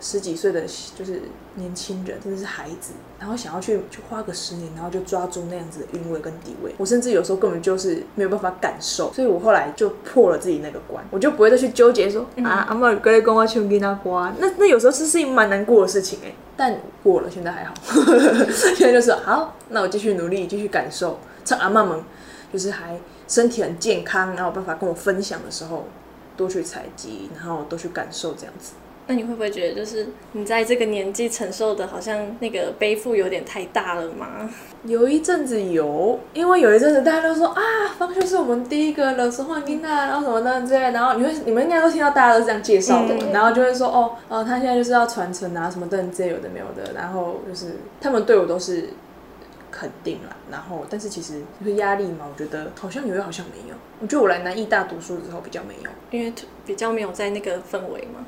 [0.00, 0.62] 十几岁的
[0.94, 1.22] 就是
[1.54, 6.74] 年轻人，真的是孩子，然后想要去去花个十年，然后就抓住那样子的韵味跟地位。
[6.76, 17.74] 我甚至有时候根本就是没有办法感受，所以我后来就破了自己那个关，我就不会再去纠结说、嗯、啊，阿妈跟你跟我唱给他刮，那那有时候是是一蛮难过的事情哎，但过了，现在还好，
[18.76, 21.98] 现在就是好，那我继续努力，继续感受，趁阿妈们
[22.52, 25.86] 就是还身体很健康，然后有办法跟我分享的时候，
[26.36, 28.72] 多去采集，然后多去感受这样子。
[29.06, 34.50] 那你会不会觉得，就是你在这个年纪承受的，好像那个背负有点太大了吗？
[34.84, 37.60] 有一阵子有，因为有一阵子大家都说啊，
[37.98, 48.88] 方秀是我们第一个了，说话音呐，然后什么的之类，然后你会你们应该都听到大家都这样介绍的，嗯、然后就会说哦哦，他现在就是要传承啊，什么等这有的没有的，然后就是他们对我都是
[49.70, 56.32] 肯定了，然后但是其实就是压力嘛，我觉得好像有又好像没有，我觉得我来南艺大读书之后比较没有，因为
[56.64, 58.24] 比较没有在那个氛围嘛。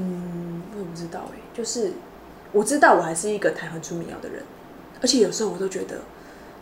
[0.00, 1.92] 嗯，我也不知道哎，就是
[2.52, 4.42] 我知道我还是一个弹恒春民谣的人，
[5.02, 5.96] 而且有时候我都觉得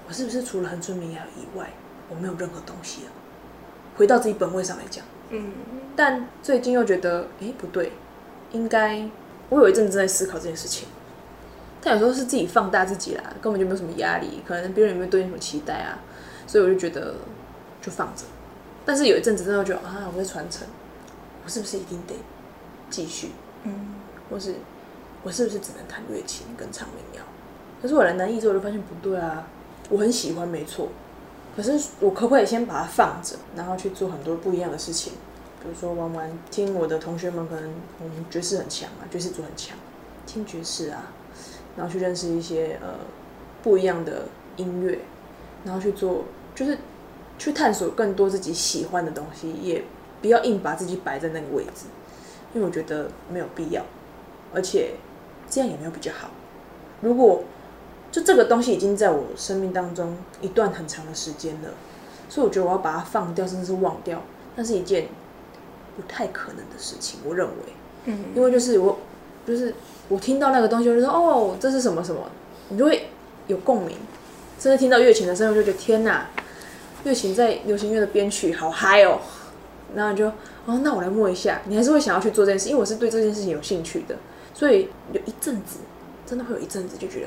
[0.09, 1.71] 我是不是除了恒春民谣以外，
[2.09, 3.11] 我没有任何东西了？
[3.97, 5.53] 回到自己本位上来讲，嗯，
[5.95, 7.93] 但最近又觉得，哎、欸，不对，
[8.53, 9.07] 应该
[9.49, 10.89] 我有一阵子在思考这件事情，
[11.83, 15.99] 但有时候是自己放大自己啦，根本就没有什么压力，可能别人有没有对你什么期待啊，
[16.47, 17.15] 所以我就觉得
[17.83, 18.25] 就放着。
[18.85, 20.67] 但是有一阵子真的觉得啊，我在传承，
[21.45, 22.15] 我是不是一定得
[22.91, 23.31] 继续？
[23.65, 23.95] 嗯，
[24.31, 24.55] 或是
[25.23, 27.25] 我是不是只能弹乐器跟唱民谣？
[27.83, 29.47] 可是我来南艺之后就发现不对啊，
[29.91, 30.89] 我很喜欢，没错。
[31.57, 35.15] 可是我可不可以先把它放着，然后去做很多不一样的事情？
[35.63, 37.73] 比如说玩玩，听我的同学们可能
[38.03, 39.77] 我们爵士很强啊，爵士组很强，
[40.27, 41.11] 听爵士啊，
[41.77, 42.95] 然后去认识一些呃
[43.63, 44.99] 不一样的音乐，
[45.65, 46.79] 然后去做就是
[47.39, 49.83] 去探索更多自己喜欢的东西，也
[50.21, 51.87] 不要硬把自己摆在那个位置，
[52.57, 53.85] 因为我觉得没有必要，
[54.55, 54.95] 而且
[55.51, 56.31] 这样也没有比较好。
[57.03, 57.45] 如果
[58.11, 61.69] 就这个东西已经在我生命当中一段很长的时间了，
[62.31, 64.23] 所以我觉得我要把它放掉，甚至是忘掉，
[64.55, 65.09] 那是一件
[65.97, 67.21] 不太可能的事情。
[67.27, 67.53] 我认为，
[68.07, 68.99] 嗯，因为就是我，
[69.47, 69.75] 就是
[70.09, 72.23] 我听到那个东西，我就说哦，这是什么什么，
[72.71, 73.11] 你就会
[73.49, 73.99] 有共鸣。
[74.59, 76.31] 甚至听到乐琴的声音，我就觉得天哪，
[77.05, 79.21] 乐琴在流行乐的编曲好嗨哦。
[79.95, 80.27] 然后就
[80.67, 84.17] 哦，那我来摸一下，你还是会想要去做这件事，因为我是对这件事情有兴趣的，
[84.53, 85.79] 所以有一阵子，
[86.27, 87.27] 真的会有一阵子就觉得。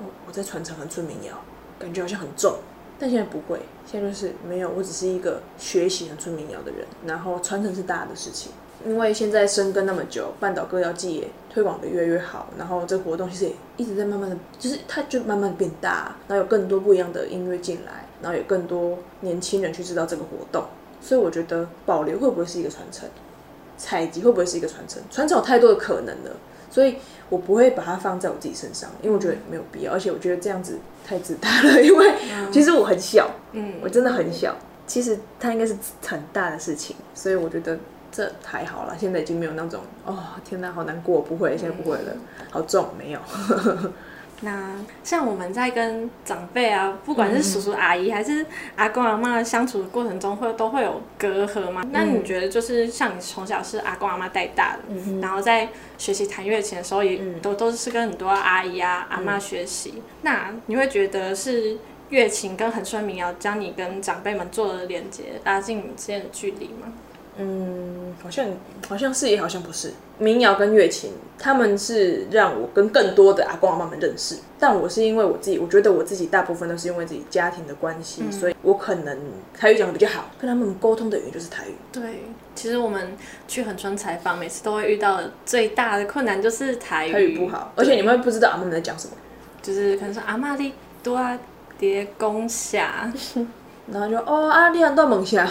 [0.00, 1.34] 哦我在传承和村民谣，
[1.76, 2.54] 感觉好像很重，
[3.00, 8.52] 但现在不会，现在就是没有，我只是一个学习和村民谣的人，然后传承是大的事情。
[8.86, 20.62] 因为现在深耕那么久，半岛歌谣祭也推广的越来越好，然后这个活动其实也一直在慢慢的，就是它就慢慢变大，然后有更多不一样的音乐进来，然后有更多年轻人去知道这个活动，
[21.00, 23.08] 所以我觉得保留会不会是一个传承，
[23.76, 26.30] 采集会不会是一个传承，传承有太多的可能了。
[26.70, 26.96] 所以
[27.30, 31.82] 我不会把它放在我自己身上，因为我觉得没有必要，而且我觉得这样子太自大了。
[31.82, 32.12] 因为
[32.52, 34.54] 其实我很小，嗯，我真的很小。
[34.86, 37.78] 其实它应该是很大的事情，所以我觉得
[38.12, 38.94] 这还好啦。
[38.98, 42.12] 现在已经没有那种哦，天哪，好难过，不会，现在不会了，
[42.50, 43.20] 好重，没有。
[44.40, 44.72] 那
[45.02, 48.46] 像我们在跟长辈啊，不管是叔叔阿姨还是
[48.76, 51.82] 阿公阿妈相处的过程中，会都会有隔阂吗？
[51.84, 59.94] 嗯、那你觉得就是像你从小是阿公阿妈带大的，嗯、然后在学习弹乐琴的时候，也都都是跟很多阿姨啊、阿妈学习。
[59.96, 61.76] 嗯、那你会觉得是
[62.10, 66.92] 乐琴跟恒顺民谣将你跟长辈们做了连接，拉近你们之间的距离吗？
[67.40, 68.46] 嗯，好像
[68.88, 69.92] 好像是也好像不是。
[70.18, 74.36] 民谣跟乐琴，他们是让我跟更多的阿公阿妈们认识。
[74.58, 79.16] 但我是因为我自己，我觉得我自己大部分都是因为自己家庭的关系，嗯、所以我可能
[79.56, 81.74] 台语讲的比较好，跟他们沟通的语言就是台语。
[81.92, 82.24] 对，
[82.56, 83.16] 其实我们
[83.46, 89.12] 去恒春采访，每次都会遇到最大的困难就是台语，台语不好，而且你们会不知道阿妈们在讲什么，
[89.62, 90.72] 就是可能说阿妈你
[91.04, 91.20] 多
[91.78, 93.12] 叠公下。
[93.92, 95.50] 然后就哦啊，你很多梦想， 然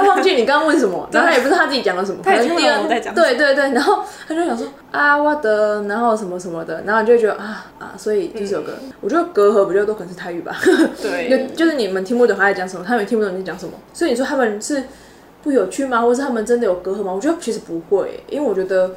[0.00, 3.14] 后忘记你刚刚问什么，然后他也不知道他自己讲了什么，他也听不懂我在讲。
[3.14, 10.56] 对对对，然后他就想说啊，我的，然后什么什么的，然后你就觉得啊啊，所以这首歌，嗯、我觉得隔阂不就都可能是泰语吧。
[11.00, 14.82] 对，就就是你们听不懂他在讲什么，他们也听不懂你在讲什么，所以你说他们是
[15.42, 16.00] 不有趣吗？
[16.00, 17.12] 或是他们真的有隔阂吗？
[17.12, 18.90] 我觉得其实不会，因为我觉得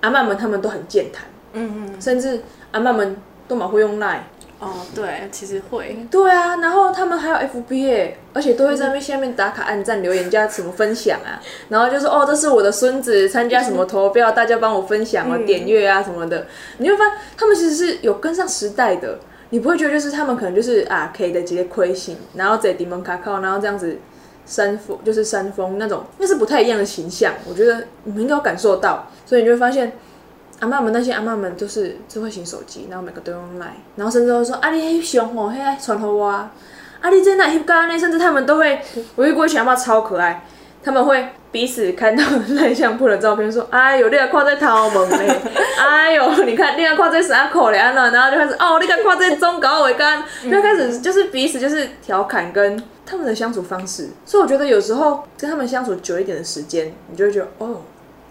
[0.00, 2.40] 阿曼们他们都很健谈，嗯嗯，甚至
[2.72, 4.20] 阿曼们都蛮会用 Line。
[4.60, 5.96] 哦，对，其实会。
[6.10, 16.44] 对啊，然后他们还有 FB，而且都会在那下面打卡、按赞、留言加什么分享啊，然后就说哦，这是我的孙子参加什么投票，大家帮我分享啊、点阅啊什么的。
[16.78, 23.96] 你会发现他们其实是有跟上时代的，你不会觉得就是他们可能就是啊可以的直接亏心，然后在迪蒙卡靠，然后这样子
[24.44, 27.32] 山峰就是山峰那种，那是不太一样的形象。
[27.48, 29.92] 我觉得你们应该有感受到，所以你就会发现。
[30.60, 36.50] 阿妈们那些阿妈们都是智慧型手机，然后每个都用 Line，然后甚至会说啊，你翕相吼，迄传给我，啊，
[37.12, 37.96] 你这哪翕干呢？
[37.98, 38.80] 甚至他们都会，
[39.14, 40.44] 我遇过一群阿妈超可爱，
[40.82, 42.24] 他们会彼此看到
[42.56, 45.40] 赖相簿的照片，说，哎呦，你还挂在头毛嘞，
[45.78, 47.78] 哎呦，你看，你还挂在啥口咧？
[47.78, 57.82] 然后就开始，哦，你还挂在中高尾干，就开始就是彼此就是调侃跟他们的相处方式，所以我觉得有时候跟他们相处久一点的时间，你就会觉得，哦，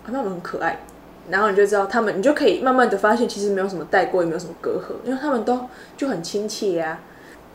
[0.05, 0.77] 阿嬷们很可爱。
[1.29, 6.99] 然后你就知道他们，你就可以慢慢的发现，其实没有什么代沟，也没有什么隔阂，因为他们都就很亲切呀、啊。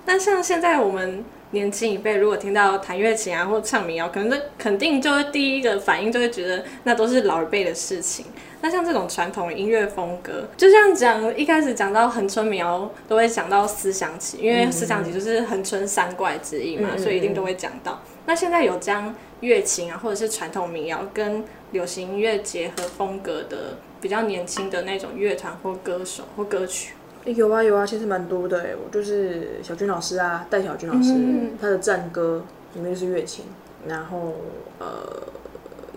[0.05, 8.27] 但像现在我们年轻一辈，如果听到弹乐琴啊或唱民谣，可能肯定就会第一个反应就会觉得那都是老一辈的事情。
[8.63, 18.01] 那像这种传统音乐风格，就像讲一开始讲到恒春民谣，都会讲到思想起，因为思想起就是恒春三怪之一嘛，所以一定都会讲到。
[18.25, 26.95] 那现在有将乐琴啊，或者是传统民谣跟流行音乐结合风格的比较年轻的那种乐团或歌手或歌曲，
[27.25, 32.45] 有啊有啊，其实蛮多的哎，我就是小军老师啊，戴小军老师，嗯、他的战歌
[32.75, 33.45] 里面就是乐琴，
[33.89, 34.35] 然后
[34.79, 34.87] 呃，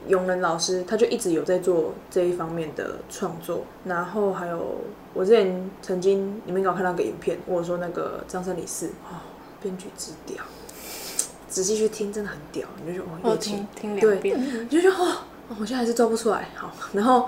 [0.07, 4.77] 永仁老师他就一直有在做这一方面的创作，然后还有
[5.13, 9.19] 我之前曾经你们有看到个影片，我说那个张三李四哦，
[9.61, 10.43] 编剧之屌，
[11.47, 15.17] 仔细去听真的很屌，你就觉得哦乐琴听两遍，你就觉得哦，
[15.59, 17.27] 我现在还是做不出来，好，然后。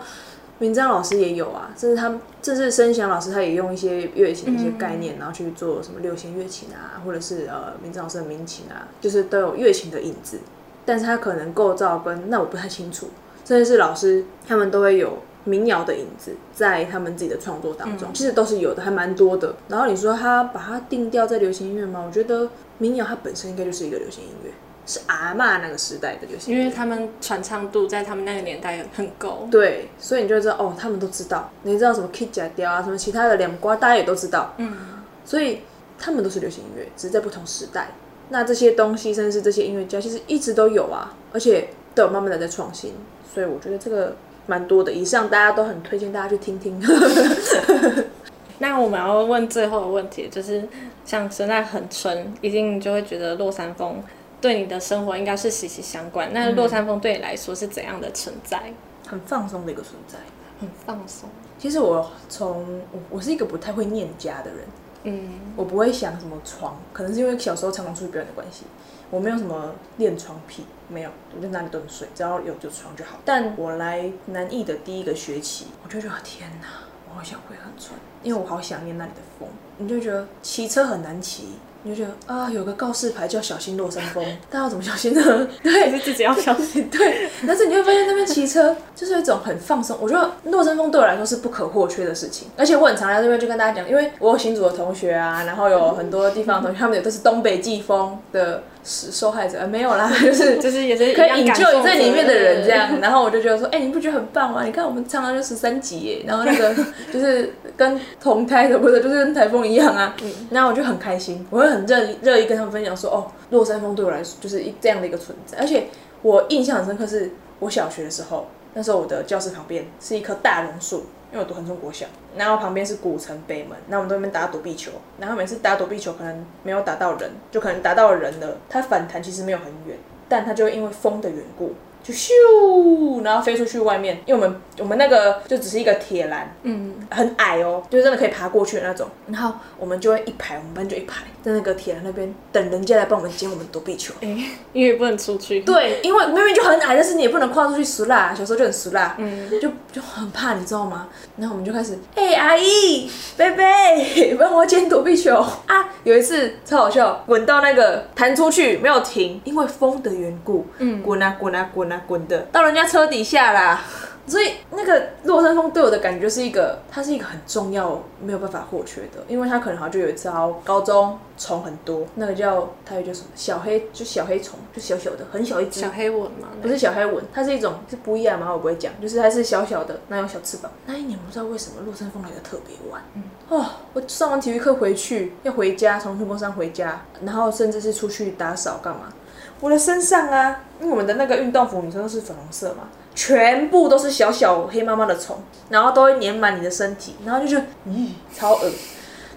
[0.60, 10.40] 明章老师也有啊，甚至他们，这是声响老师，他也用一些乐琴的一些概念，然后去做什么六弦乐琴啊，或者是呃明章老师的民琴啊，就是都有乐琴的影子，
[10.88, 13.10] 但是他可能构造跟那我不太清楚，
[13.46, 19.54] 甚至是老师他们都会有民谣的影子在他们自己的创作当中，其实都是有的，还蛮多的。
[19.68, 22.04] 然后你说他把它定调在流行音乐吗？
[22.08, 24.52] 我觉得民谣它本身应该就是一个流行音乐。
[24.90, 29.46] 是阿嬷那个时代的流行，因为他们传唱度在他们那个年代很高。
[29.52, 31.52] 对，所以你就知道哦，他们都知道。
[31.64, 34.54] 你知道什么 K 假调啊，什么其他的两瓜，大家也都知道。
[34.56, 34.78] 嗯，
[35.26, 35.60] 所以
[36.00, 37.90] 他们都是流行音乐，只是在不同时代。
[38.30, 42.94] 那这些东西，甚至是这些音乐家，其实一直都有啊，而且都有慢慢的在创新。
[43.34, 44.16] 所以我觉得这个
[44.46, 44.92] 蛮多的。
[44.92, 46.82] 以上大家都很推荐大家去听听。
[48.60, 50.68] 那我们要问最后的问题，就是
[51.06, 54.04] 像现在很纯，一定就会觉得落山风。
[54.40, 56.32] 对你的生活应该是息息相关。
[56.34, 58.62] 那落山风对你来说是怎样的存在？
[58.68, 58.74] 嗯、
[59.08, 60.18] 很放松的一个存在，
[60.60, 61.30] 很放松。
[61.58, 64.60] 其实我从我我是一个不太会念家的人，
[65.04, 68.66] 嗯，我不会想什么床，可能是因为小时候常常出去表演的关系，
[69.10, 73.18] 我没有什么练床癖，没有，我就哪里都能睡，只要有就床就好。
[73.24, 76.68] 但我来南艺的第一个学期，我就觉得天哪，
[77.10, 79.48] 我好想回恒春，因为我好想念那里的风。
[79.78, 81.54] 你就觉得骑车很难骑。
[81.84, 85.48] 你就觉得啊，有个告示牌叫“小心落山风”， 大家要怎么小心呢？
[85.64, 86.90] 对，是自己要小心。
[86.92, 89.98] 对，但是你会发现那边骑车就是一种很放松。
[90.02, 98.64] 我觉得落山风对我来说是不可或缺的事情，而且我很常来这边就跟大家讲，因为我有新竹的同学啊，然后有很多地方的同学，他们也都是东北季风的。
[98.88, 104.64] 是受害者，没有啦， 就是就是也是可以引救这里面的人这样，然后我就觉得说，哎、欸，你不觉得很棒吗？
[104.64, 106.74] 你看我们唱到就十三级耶，然后那个
[107.12, 115.88] 就是跟同台的，或者就是跟台风一样啊，嗯，然后我就很开心，我会很热乐意跟他们分享说，哦，落山风对我来说就是一这样的一个存在，而且
[116.22, 117.30] 我印象很深刻，是
[117.60, 121.06] 我小学的时候，那时候我的教室旁边是一棵大榕树。
[121.32, 122.06] 因为我读衡中国小，
[122.36, 129.98] 然后旁边是古城北门，那我们在那边打躲避球，然后每次打躲避球可能没有打到人，就可能打到人了，它反弹其实没有很远，
[130.30, 131.74] 但它就因为风的缘故。
[132.08, 139.06] 就咻，然后飞出去外面，因为我们我们那个就只是一个铁栏，嗯，很矮哦，就真的可以爬过去的那种。
[139.28, 144.14] 然后我们就会一排，我们班就一排在那个铁栏那边等人家来帮我们捡我们躲避球。
[144.22, 144.38] 哎，
[144.72, 145.60] 因为不能出去。
[145.64, 148.34] 对，因为明明就很矮，但是你也不能跨出去死啦。
[148.34, 151.10] 小时候就很死啦，嗯，就就很怕，你知道吗？
[151.36, 155.36] 然后我们就开始，哎，阿姨，贝贝，帮我捡躲避球
[155.66, 155.90] 啊！
[156.06, 161.97] 有一次超好笑，滚到那个弹出去没有停，因为风的缘故，嗯，滚啊滚啊滚啊。
[162.06, 163.82] 滚的到人家车底下啦，
[164.28, 170.30] 所以那个落山风对我的感觉就是一个，它是一个很重要，没有办法或缺的，因为它可能好像就有一次，
[170.64, 175.80] 高中虫很多，那个叫它有叫什么小黑，就小黑虫，就小小的，很小一只。
[175.80, 176.50] 小黑蚊吗？
[176.62, 178.52] 不是小黑蚊，它是一种是不一样吗？
[178.52, 180.72] 我不会讲，就是它是小小的，那有小翅膀。
[180.86, 189.14] 那一年不知道为什么落山风来的特别晚，嗯，哦，我上完体育课回去要回家，从春峰山回家，然后甚至是出去打扫干嘛。
[189.60, 195.38] 我的身上啊，因为我们的那个运动服女生都是粉红色嘛，全部都是小小黑妈妈的虫，
[195.70, 198.72] 然后都会粘满你的身体，然后就觉得咦，超恶。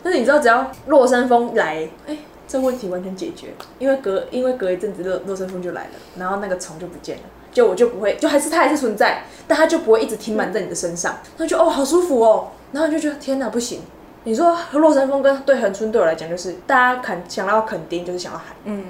[0.03, 2.17] 但是你知道，只要落山风来，哎，
[2.47, 3.49] 这问题完全解决，
[3.79, 13.81] 因为隔因为隔一阵子落落山风就来了，然后那个虫就不见了，就我就不会，就还是它还是存在，但它就不会一直停满在你的身上，那就哦好舒服哦，然后你就觉得天哪不行，
[14.25, 18.85] 你说落山风跟对恒春对我来讲就是大家肯想到垦丁就是想要海，嗯。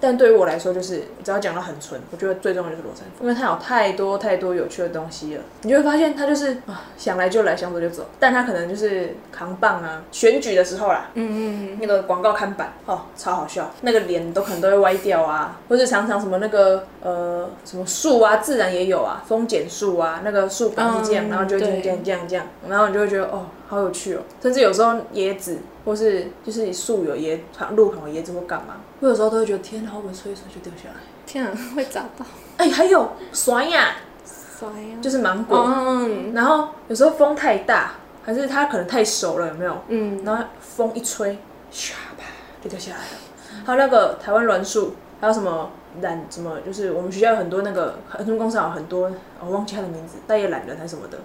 [0.00, 5.42] 但对于我来说，就是只要讲到很纯，我觉得最重要就是罗因为它有太多太多有趣的东西了。
[5.62, 8.06] 你就会发现，它就是啊，想来就来，想走就走。
[8.18, 24.22] 但它可能就是扛棒啊，选举的时候啦，嗯嗯嗯，那个广告看板哦，超好笑，那个脸都可能都会歪掉啊，或是常常什么那个呃什么树啊，自然也有啊，风剪树啊，那个树板是这样，嗯、然后就这样这样这样，然后你就会觉得哦，好有趣哦。
[24.42, 25.58] 甚至有时候椰子。
[25.86, 32.26] 或是就是你树有椰旁路旁有椰子或干嘛，我有时候都会觉得天，好不容易吹一吹就掉下来，天啊，会砸到。
[32.56, 33.94] 哎、欸，还有酸呀，
[34.24, 35.64] 酸呀，就是芒果。
[35.64, 36.34] 嗯。
[36.34, 37.92] 然后有时候风太大，
[38.24, 39.78] 还是它可能太熟了，有没有？
[39.86, 40.20] 嗯。
[40.24, 41.38] 然后风一吹，
[41.72, 42.24] 唰啪
[42.60, 43.62] 就掉下来了。
[43.64, 45.70] 还有那个台湾栾树，还有什么
[46.02, 49.08] 榄什么，就是我们学校有很多那个很多工厂有很多，
[49.38, 51.16] 我忘记它的名字，大叶懒人还是什么的。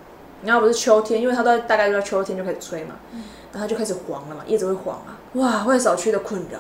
[0.43, 2.95] 然后不是秋天，因为它都大概就在秋天就开始吹嘛，
[3.51, 6.59] 然后它就开始黄了嘛，叶子会黄啊，哇，会少区的困扰，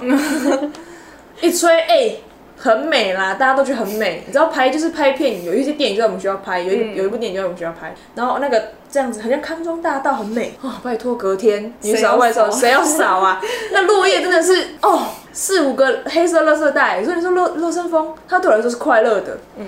[1.41, 1.87] 一吹哎。
[1.87, 2.23] 欸
[2.63, 4.23] 很美啦，大家都觉得很美。
[4.27, 7.95] 你知道拍就是拍片，有一些电影就在我们学校拍，有一、嗯、有一部电影就在我们学校拍。
[8.13, 10.71] 然后那个这样子，好像康庄大道很美哦。
[10.83, 13.41] 拜托，隔天你扫外扫，谁要扫啊？
[13.73, 17.03] 那落叶真的是哦，四五个黑色垃圾袋。
[17.03, 19.65] 所以你说落落山风，它对我来说是快乐的，嗯，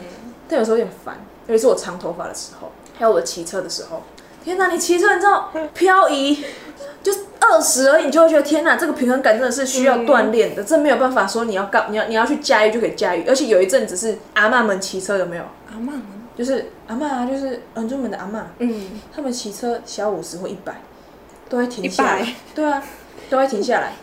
[0.48, 4.04] 但有时候有点烦，尤其是我长头发的时候，还有我骑车的时候。
[4.44, 6.44] 天哪，你骑车你知道漂移？
[7.02, 13.26] 就二十而已，你就会觉得天哪，这个平衡感真的是需要锻炼的，嗯、这没有办法说你要干，你要你要去驾驭就可以驾驭。
[13.28, 15.44] 而且有一阵子是阿嬷们骑车有没有？
[15.70, 16.02] 阿嬷们
[16.38, 18.40] 就是阿嬷啊，就是很专门的阿嬷。
[18.60, 20.82] 嗯，他们骑车小五十或一百，
[21.50, 22.36] 都会停下来。
[22.56, 22.82] 对啊，
[23.30, 23.94] 都会停下来，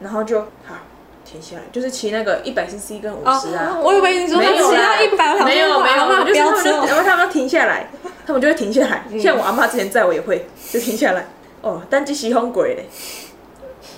[0.00, 0.76] 然后就好
[1.24, 3.80] 停下来，就是骑那个一百 CC 跟五十啊、哦。
[3.82, 7.88] 我以为你说骑到一百，没有没有，没有就是他们就然后他们要停下来，
[8.30, 9.04] 他们就会停下来。
[9.10, 11.26] 嗯、像我阿妈之前载我也会就停下来。
[11.62, 12.86] 哦，单机洗风鬼嘞，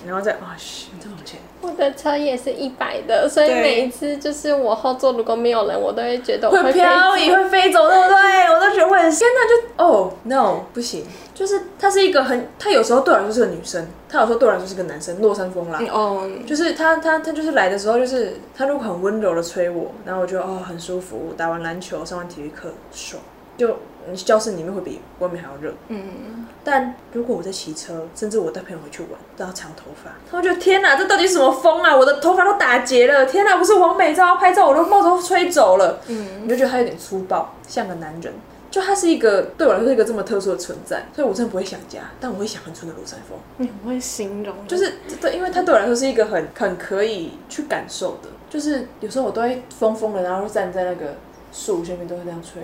[0.05, 1.39] 然后再啊，嘘、哦，这么钱。
[1.61, 8.53] 我的车也是一百的，所以每一次就是我后座如果没有人，我都会觉得会飘移，会飞走，对不对？
[8.53, 15.79] 我都觉得会很天哪，就哦，no，不行，就是他是一个很，他有时候对我来说是个女生，他有时候对我来说是个男生，落山风啦。
[15.89, 23.23] 哦，就是他他他就是来的时候，就是他如果很温柔的催我，然后我觉得哦很舒服，打完篮球上完体育课爽，
[23.57, 23.77] 就。
[24.15, 25.73] 教室里面会比外面还要热。
[25.87, 31.95] 嗯，但如果我在骑车，甚至我带朋友回去玩，都要长头发，他们觉得天哪，这到底什么风啊？
[31.95, 36.01] 我的头发都打结了，天哪，不是王美照拍照，我的帽子都吹走了。
[36.07, 38.33] 嗯，你就觉得他有点粗暴，像个男人。
[38.71, 43.37] 就他是一个对我来说是一个这么特殊的存在，所以我真的不会想家，但我会想很纯的落山风。
[43.57, 44.55] 你不会形容？
[44.67, 48.29] 就是对，因为他对我来说是一个很很可以去感受的。
[48.49, 51.17] 就是有时候我都会疯疯的，然后站在那个
[51.51, 52.63] 树下面，都会这样吹。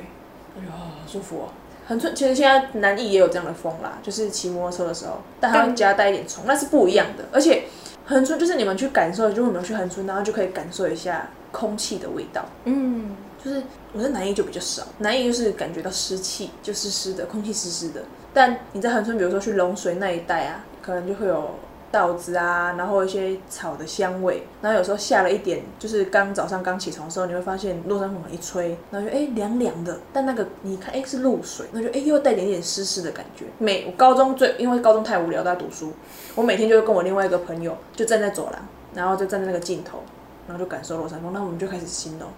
[0.59, 1.49] 哎呀，好舒服哦！
[1.87, 7.25] 恒春其实现在南艺也有这样的风啦，就是骑摩托车的时候，但它会加带一点虫，那是不一样的。
[7.31, 7.63] 而且
[8.05, 12.45] 恒村就是你们去感受，就你们去恒村，然后就可以感受一下空气的味道。
[12.65, 18.01] 嗯，就是我在南艺就比较少，南艺就是感觉到湿气，就湿湿的，空气湿湿的。
[18.33, 21.55] 但你在恒村，比如说去龙水那一带啊，可能就会有。
[21.91, 33.45] 稻子啊，然后一些草的香味，然后有时候下了一点，就是刚早上刚起床的时候，你会发现落山风一吹，然后就哎凉凉的，但那个你看哎是露水，那就哎又带点点湿湿的感觉。
[33.57, 35.91] 每我高中最因为高中太无聊在读书，
[36.35, 38.61] 我每天就会跟我另外一个朋友就站在走廊，
[38.93, 40.03] 然后就站在那个尽头，
[40.47, 42.29] 然后就感受落山风，那我们就开始形容，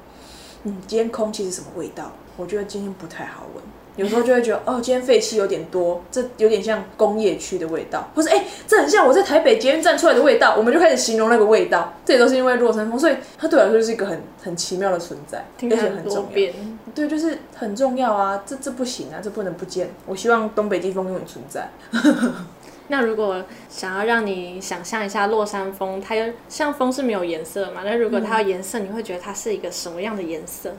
[0.63, 2.11] 嗯，今天空气是什么味道？
[2.37, 3.63] 我觉得今天不太好闻。
[3.97, 11.93] 有时候就会觉得，哦，今天废气有点多，这有点像工业区的味道，或是哎，这很像我在台北捷运站出来的味道，我们就开始形容那个味道。
[12.05, 16.51] 这也都是因为落山风，所以它对我来说就是一个很 很奇妙的存在，而且很重要。
[16.95, 19.89] 对，就是很重要啊，这这不行啊，这不能不见。
[20.05, 21.69] 我希望东北季风永远存在。
[22.87, 27.81] 那如果想要让你想象一下落山风，它有像风是没有颜色嘛？
[27.85, 30.73] 那如果它有颜色，嗯，你会觉得它是一个什么样的颜色？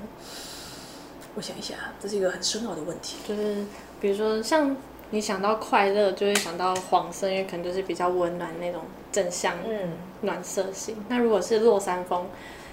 [1.35, 3.17] 我想一下，这是一个很深奥的问题。
[3.27, 3.65] 就是
[4.01, 4.77] 比如说，像
[5.11, 10.93] 你想到快乐，就会想到黄色，因为可能就是比较温暖那种正向、嗯暖色系。
[10.99, 12.27] 嗯、那如果是落山风，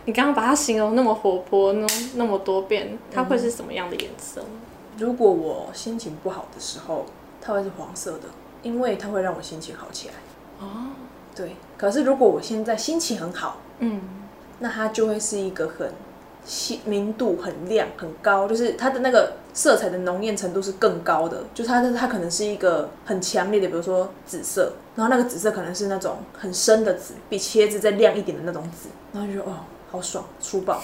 [0.06, 4.44] 你刚刚把它形容那么活泼，那那么多变，它会是什么样的颜色？
[4.98, 7.06] 如果我心情不好的时候，
[7.42, 8.26] 它会是黄色的，
[8.62, 10.14] 因为它会让我心情好起来。
[10.60, 10.88] 哦，
[11.34, 11.56] 对。
[11.78, 14.02] 可是如果我现在心情很好，嗯，
[14.60, 15.92] 那它就会是一个很。
[16.86, 29.58] 明度很亮很高，就是它的那个色彩的浓艳程度是更高的，就是它的它可能是一个很强烈的，比如说紫色，然后那个紫色可能是那种很深的紫，比茄子再亮一点的那种紫，然后就觉得哦，
[29.92, 30.82] 好爽，粗暴，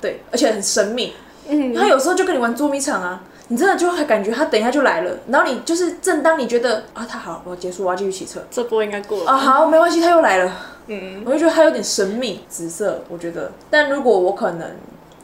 [0.00, 1.12] 对，而且很神秘，
[1.48, 9.32] 嗯，他有时候就跟你玩捉迷藏啊，你真的就会感觉他等一下就来了，然后你就是正当你觉得啊，他好，我要结束，我要继续骑车，这波应该过了。
[9.32, 10.52] 啊，好，没关系，他又来了，
[10.86, 14.70] 嗯，我就觉得他有点神秘，紫色，我觉得，但如果我可能。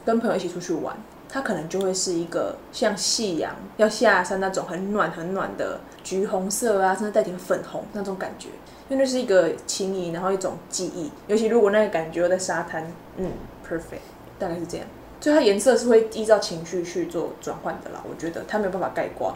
[0.07, 0.95] 跟朋友一起出去玩，
[1.27, 8.47] 它可能就会是一个像夕阳要下山那种很暖很暖的橘红色啊，甚至带点粉红那种感觉，
[8.87, 11.11] 因为那是一个情谊，然后一种记忆。
[11.27, 13.33] 尤其如果那个感觉又在沙滩，嗯
[13.69, 13.99] ，perfect，
[14.39, 14.87] 大概是这样。
[15.19, 18.01] 所以它颜色是会依照情绪去做转换的啦。
[18.09, 19.33] 我觉得它没有办法概括，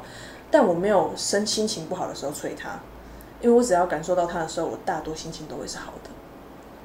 [0.50, 2.80] 但我没有生心情不好的时候吹它，
[3.42, 6.10] 因为我只要感受到它的时候，我大多心情都会是好的。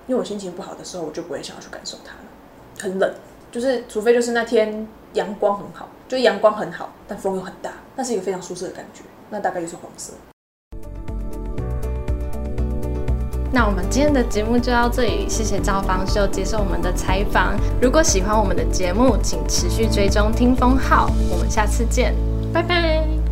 [0.09, 2.25] 因为我心情不好的时候，我就不会想要去感受它了，
[2.81, 3.15] 很冷。
[3.57, 9.01] 就是，除非就是那天阳光很好，就阳光很好，但风又很大，那是一个非常舒适的感觉。
[9.31, 10.13] 那大概就是黄色。
[13.51, 17.59] 那我们今天的节目就到这里，谢谢赵方秀接受我们的采访。
[17.81, 21.11] 如果喜欢我们的节目，请持续追踪听风号。
[21.31, 22.15] 我们下次见，
[22.53, 23.26] 拜拜。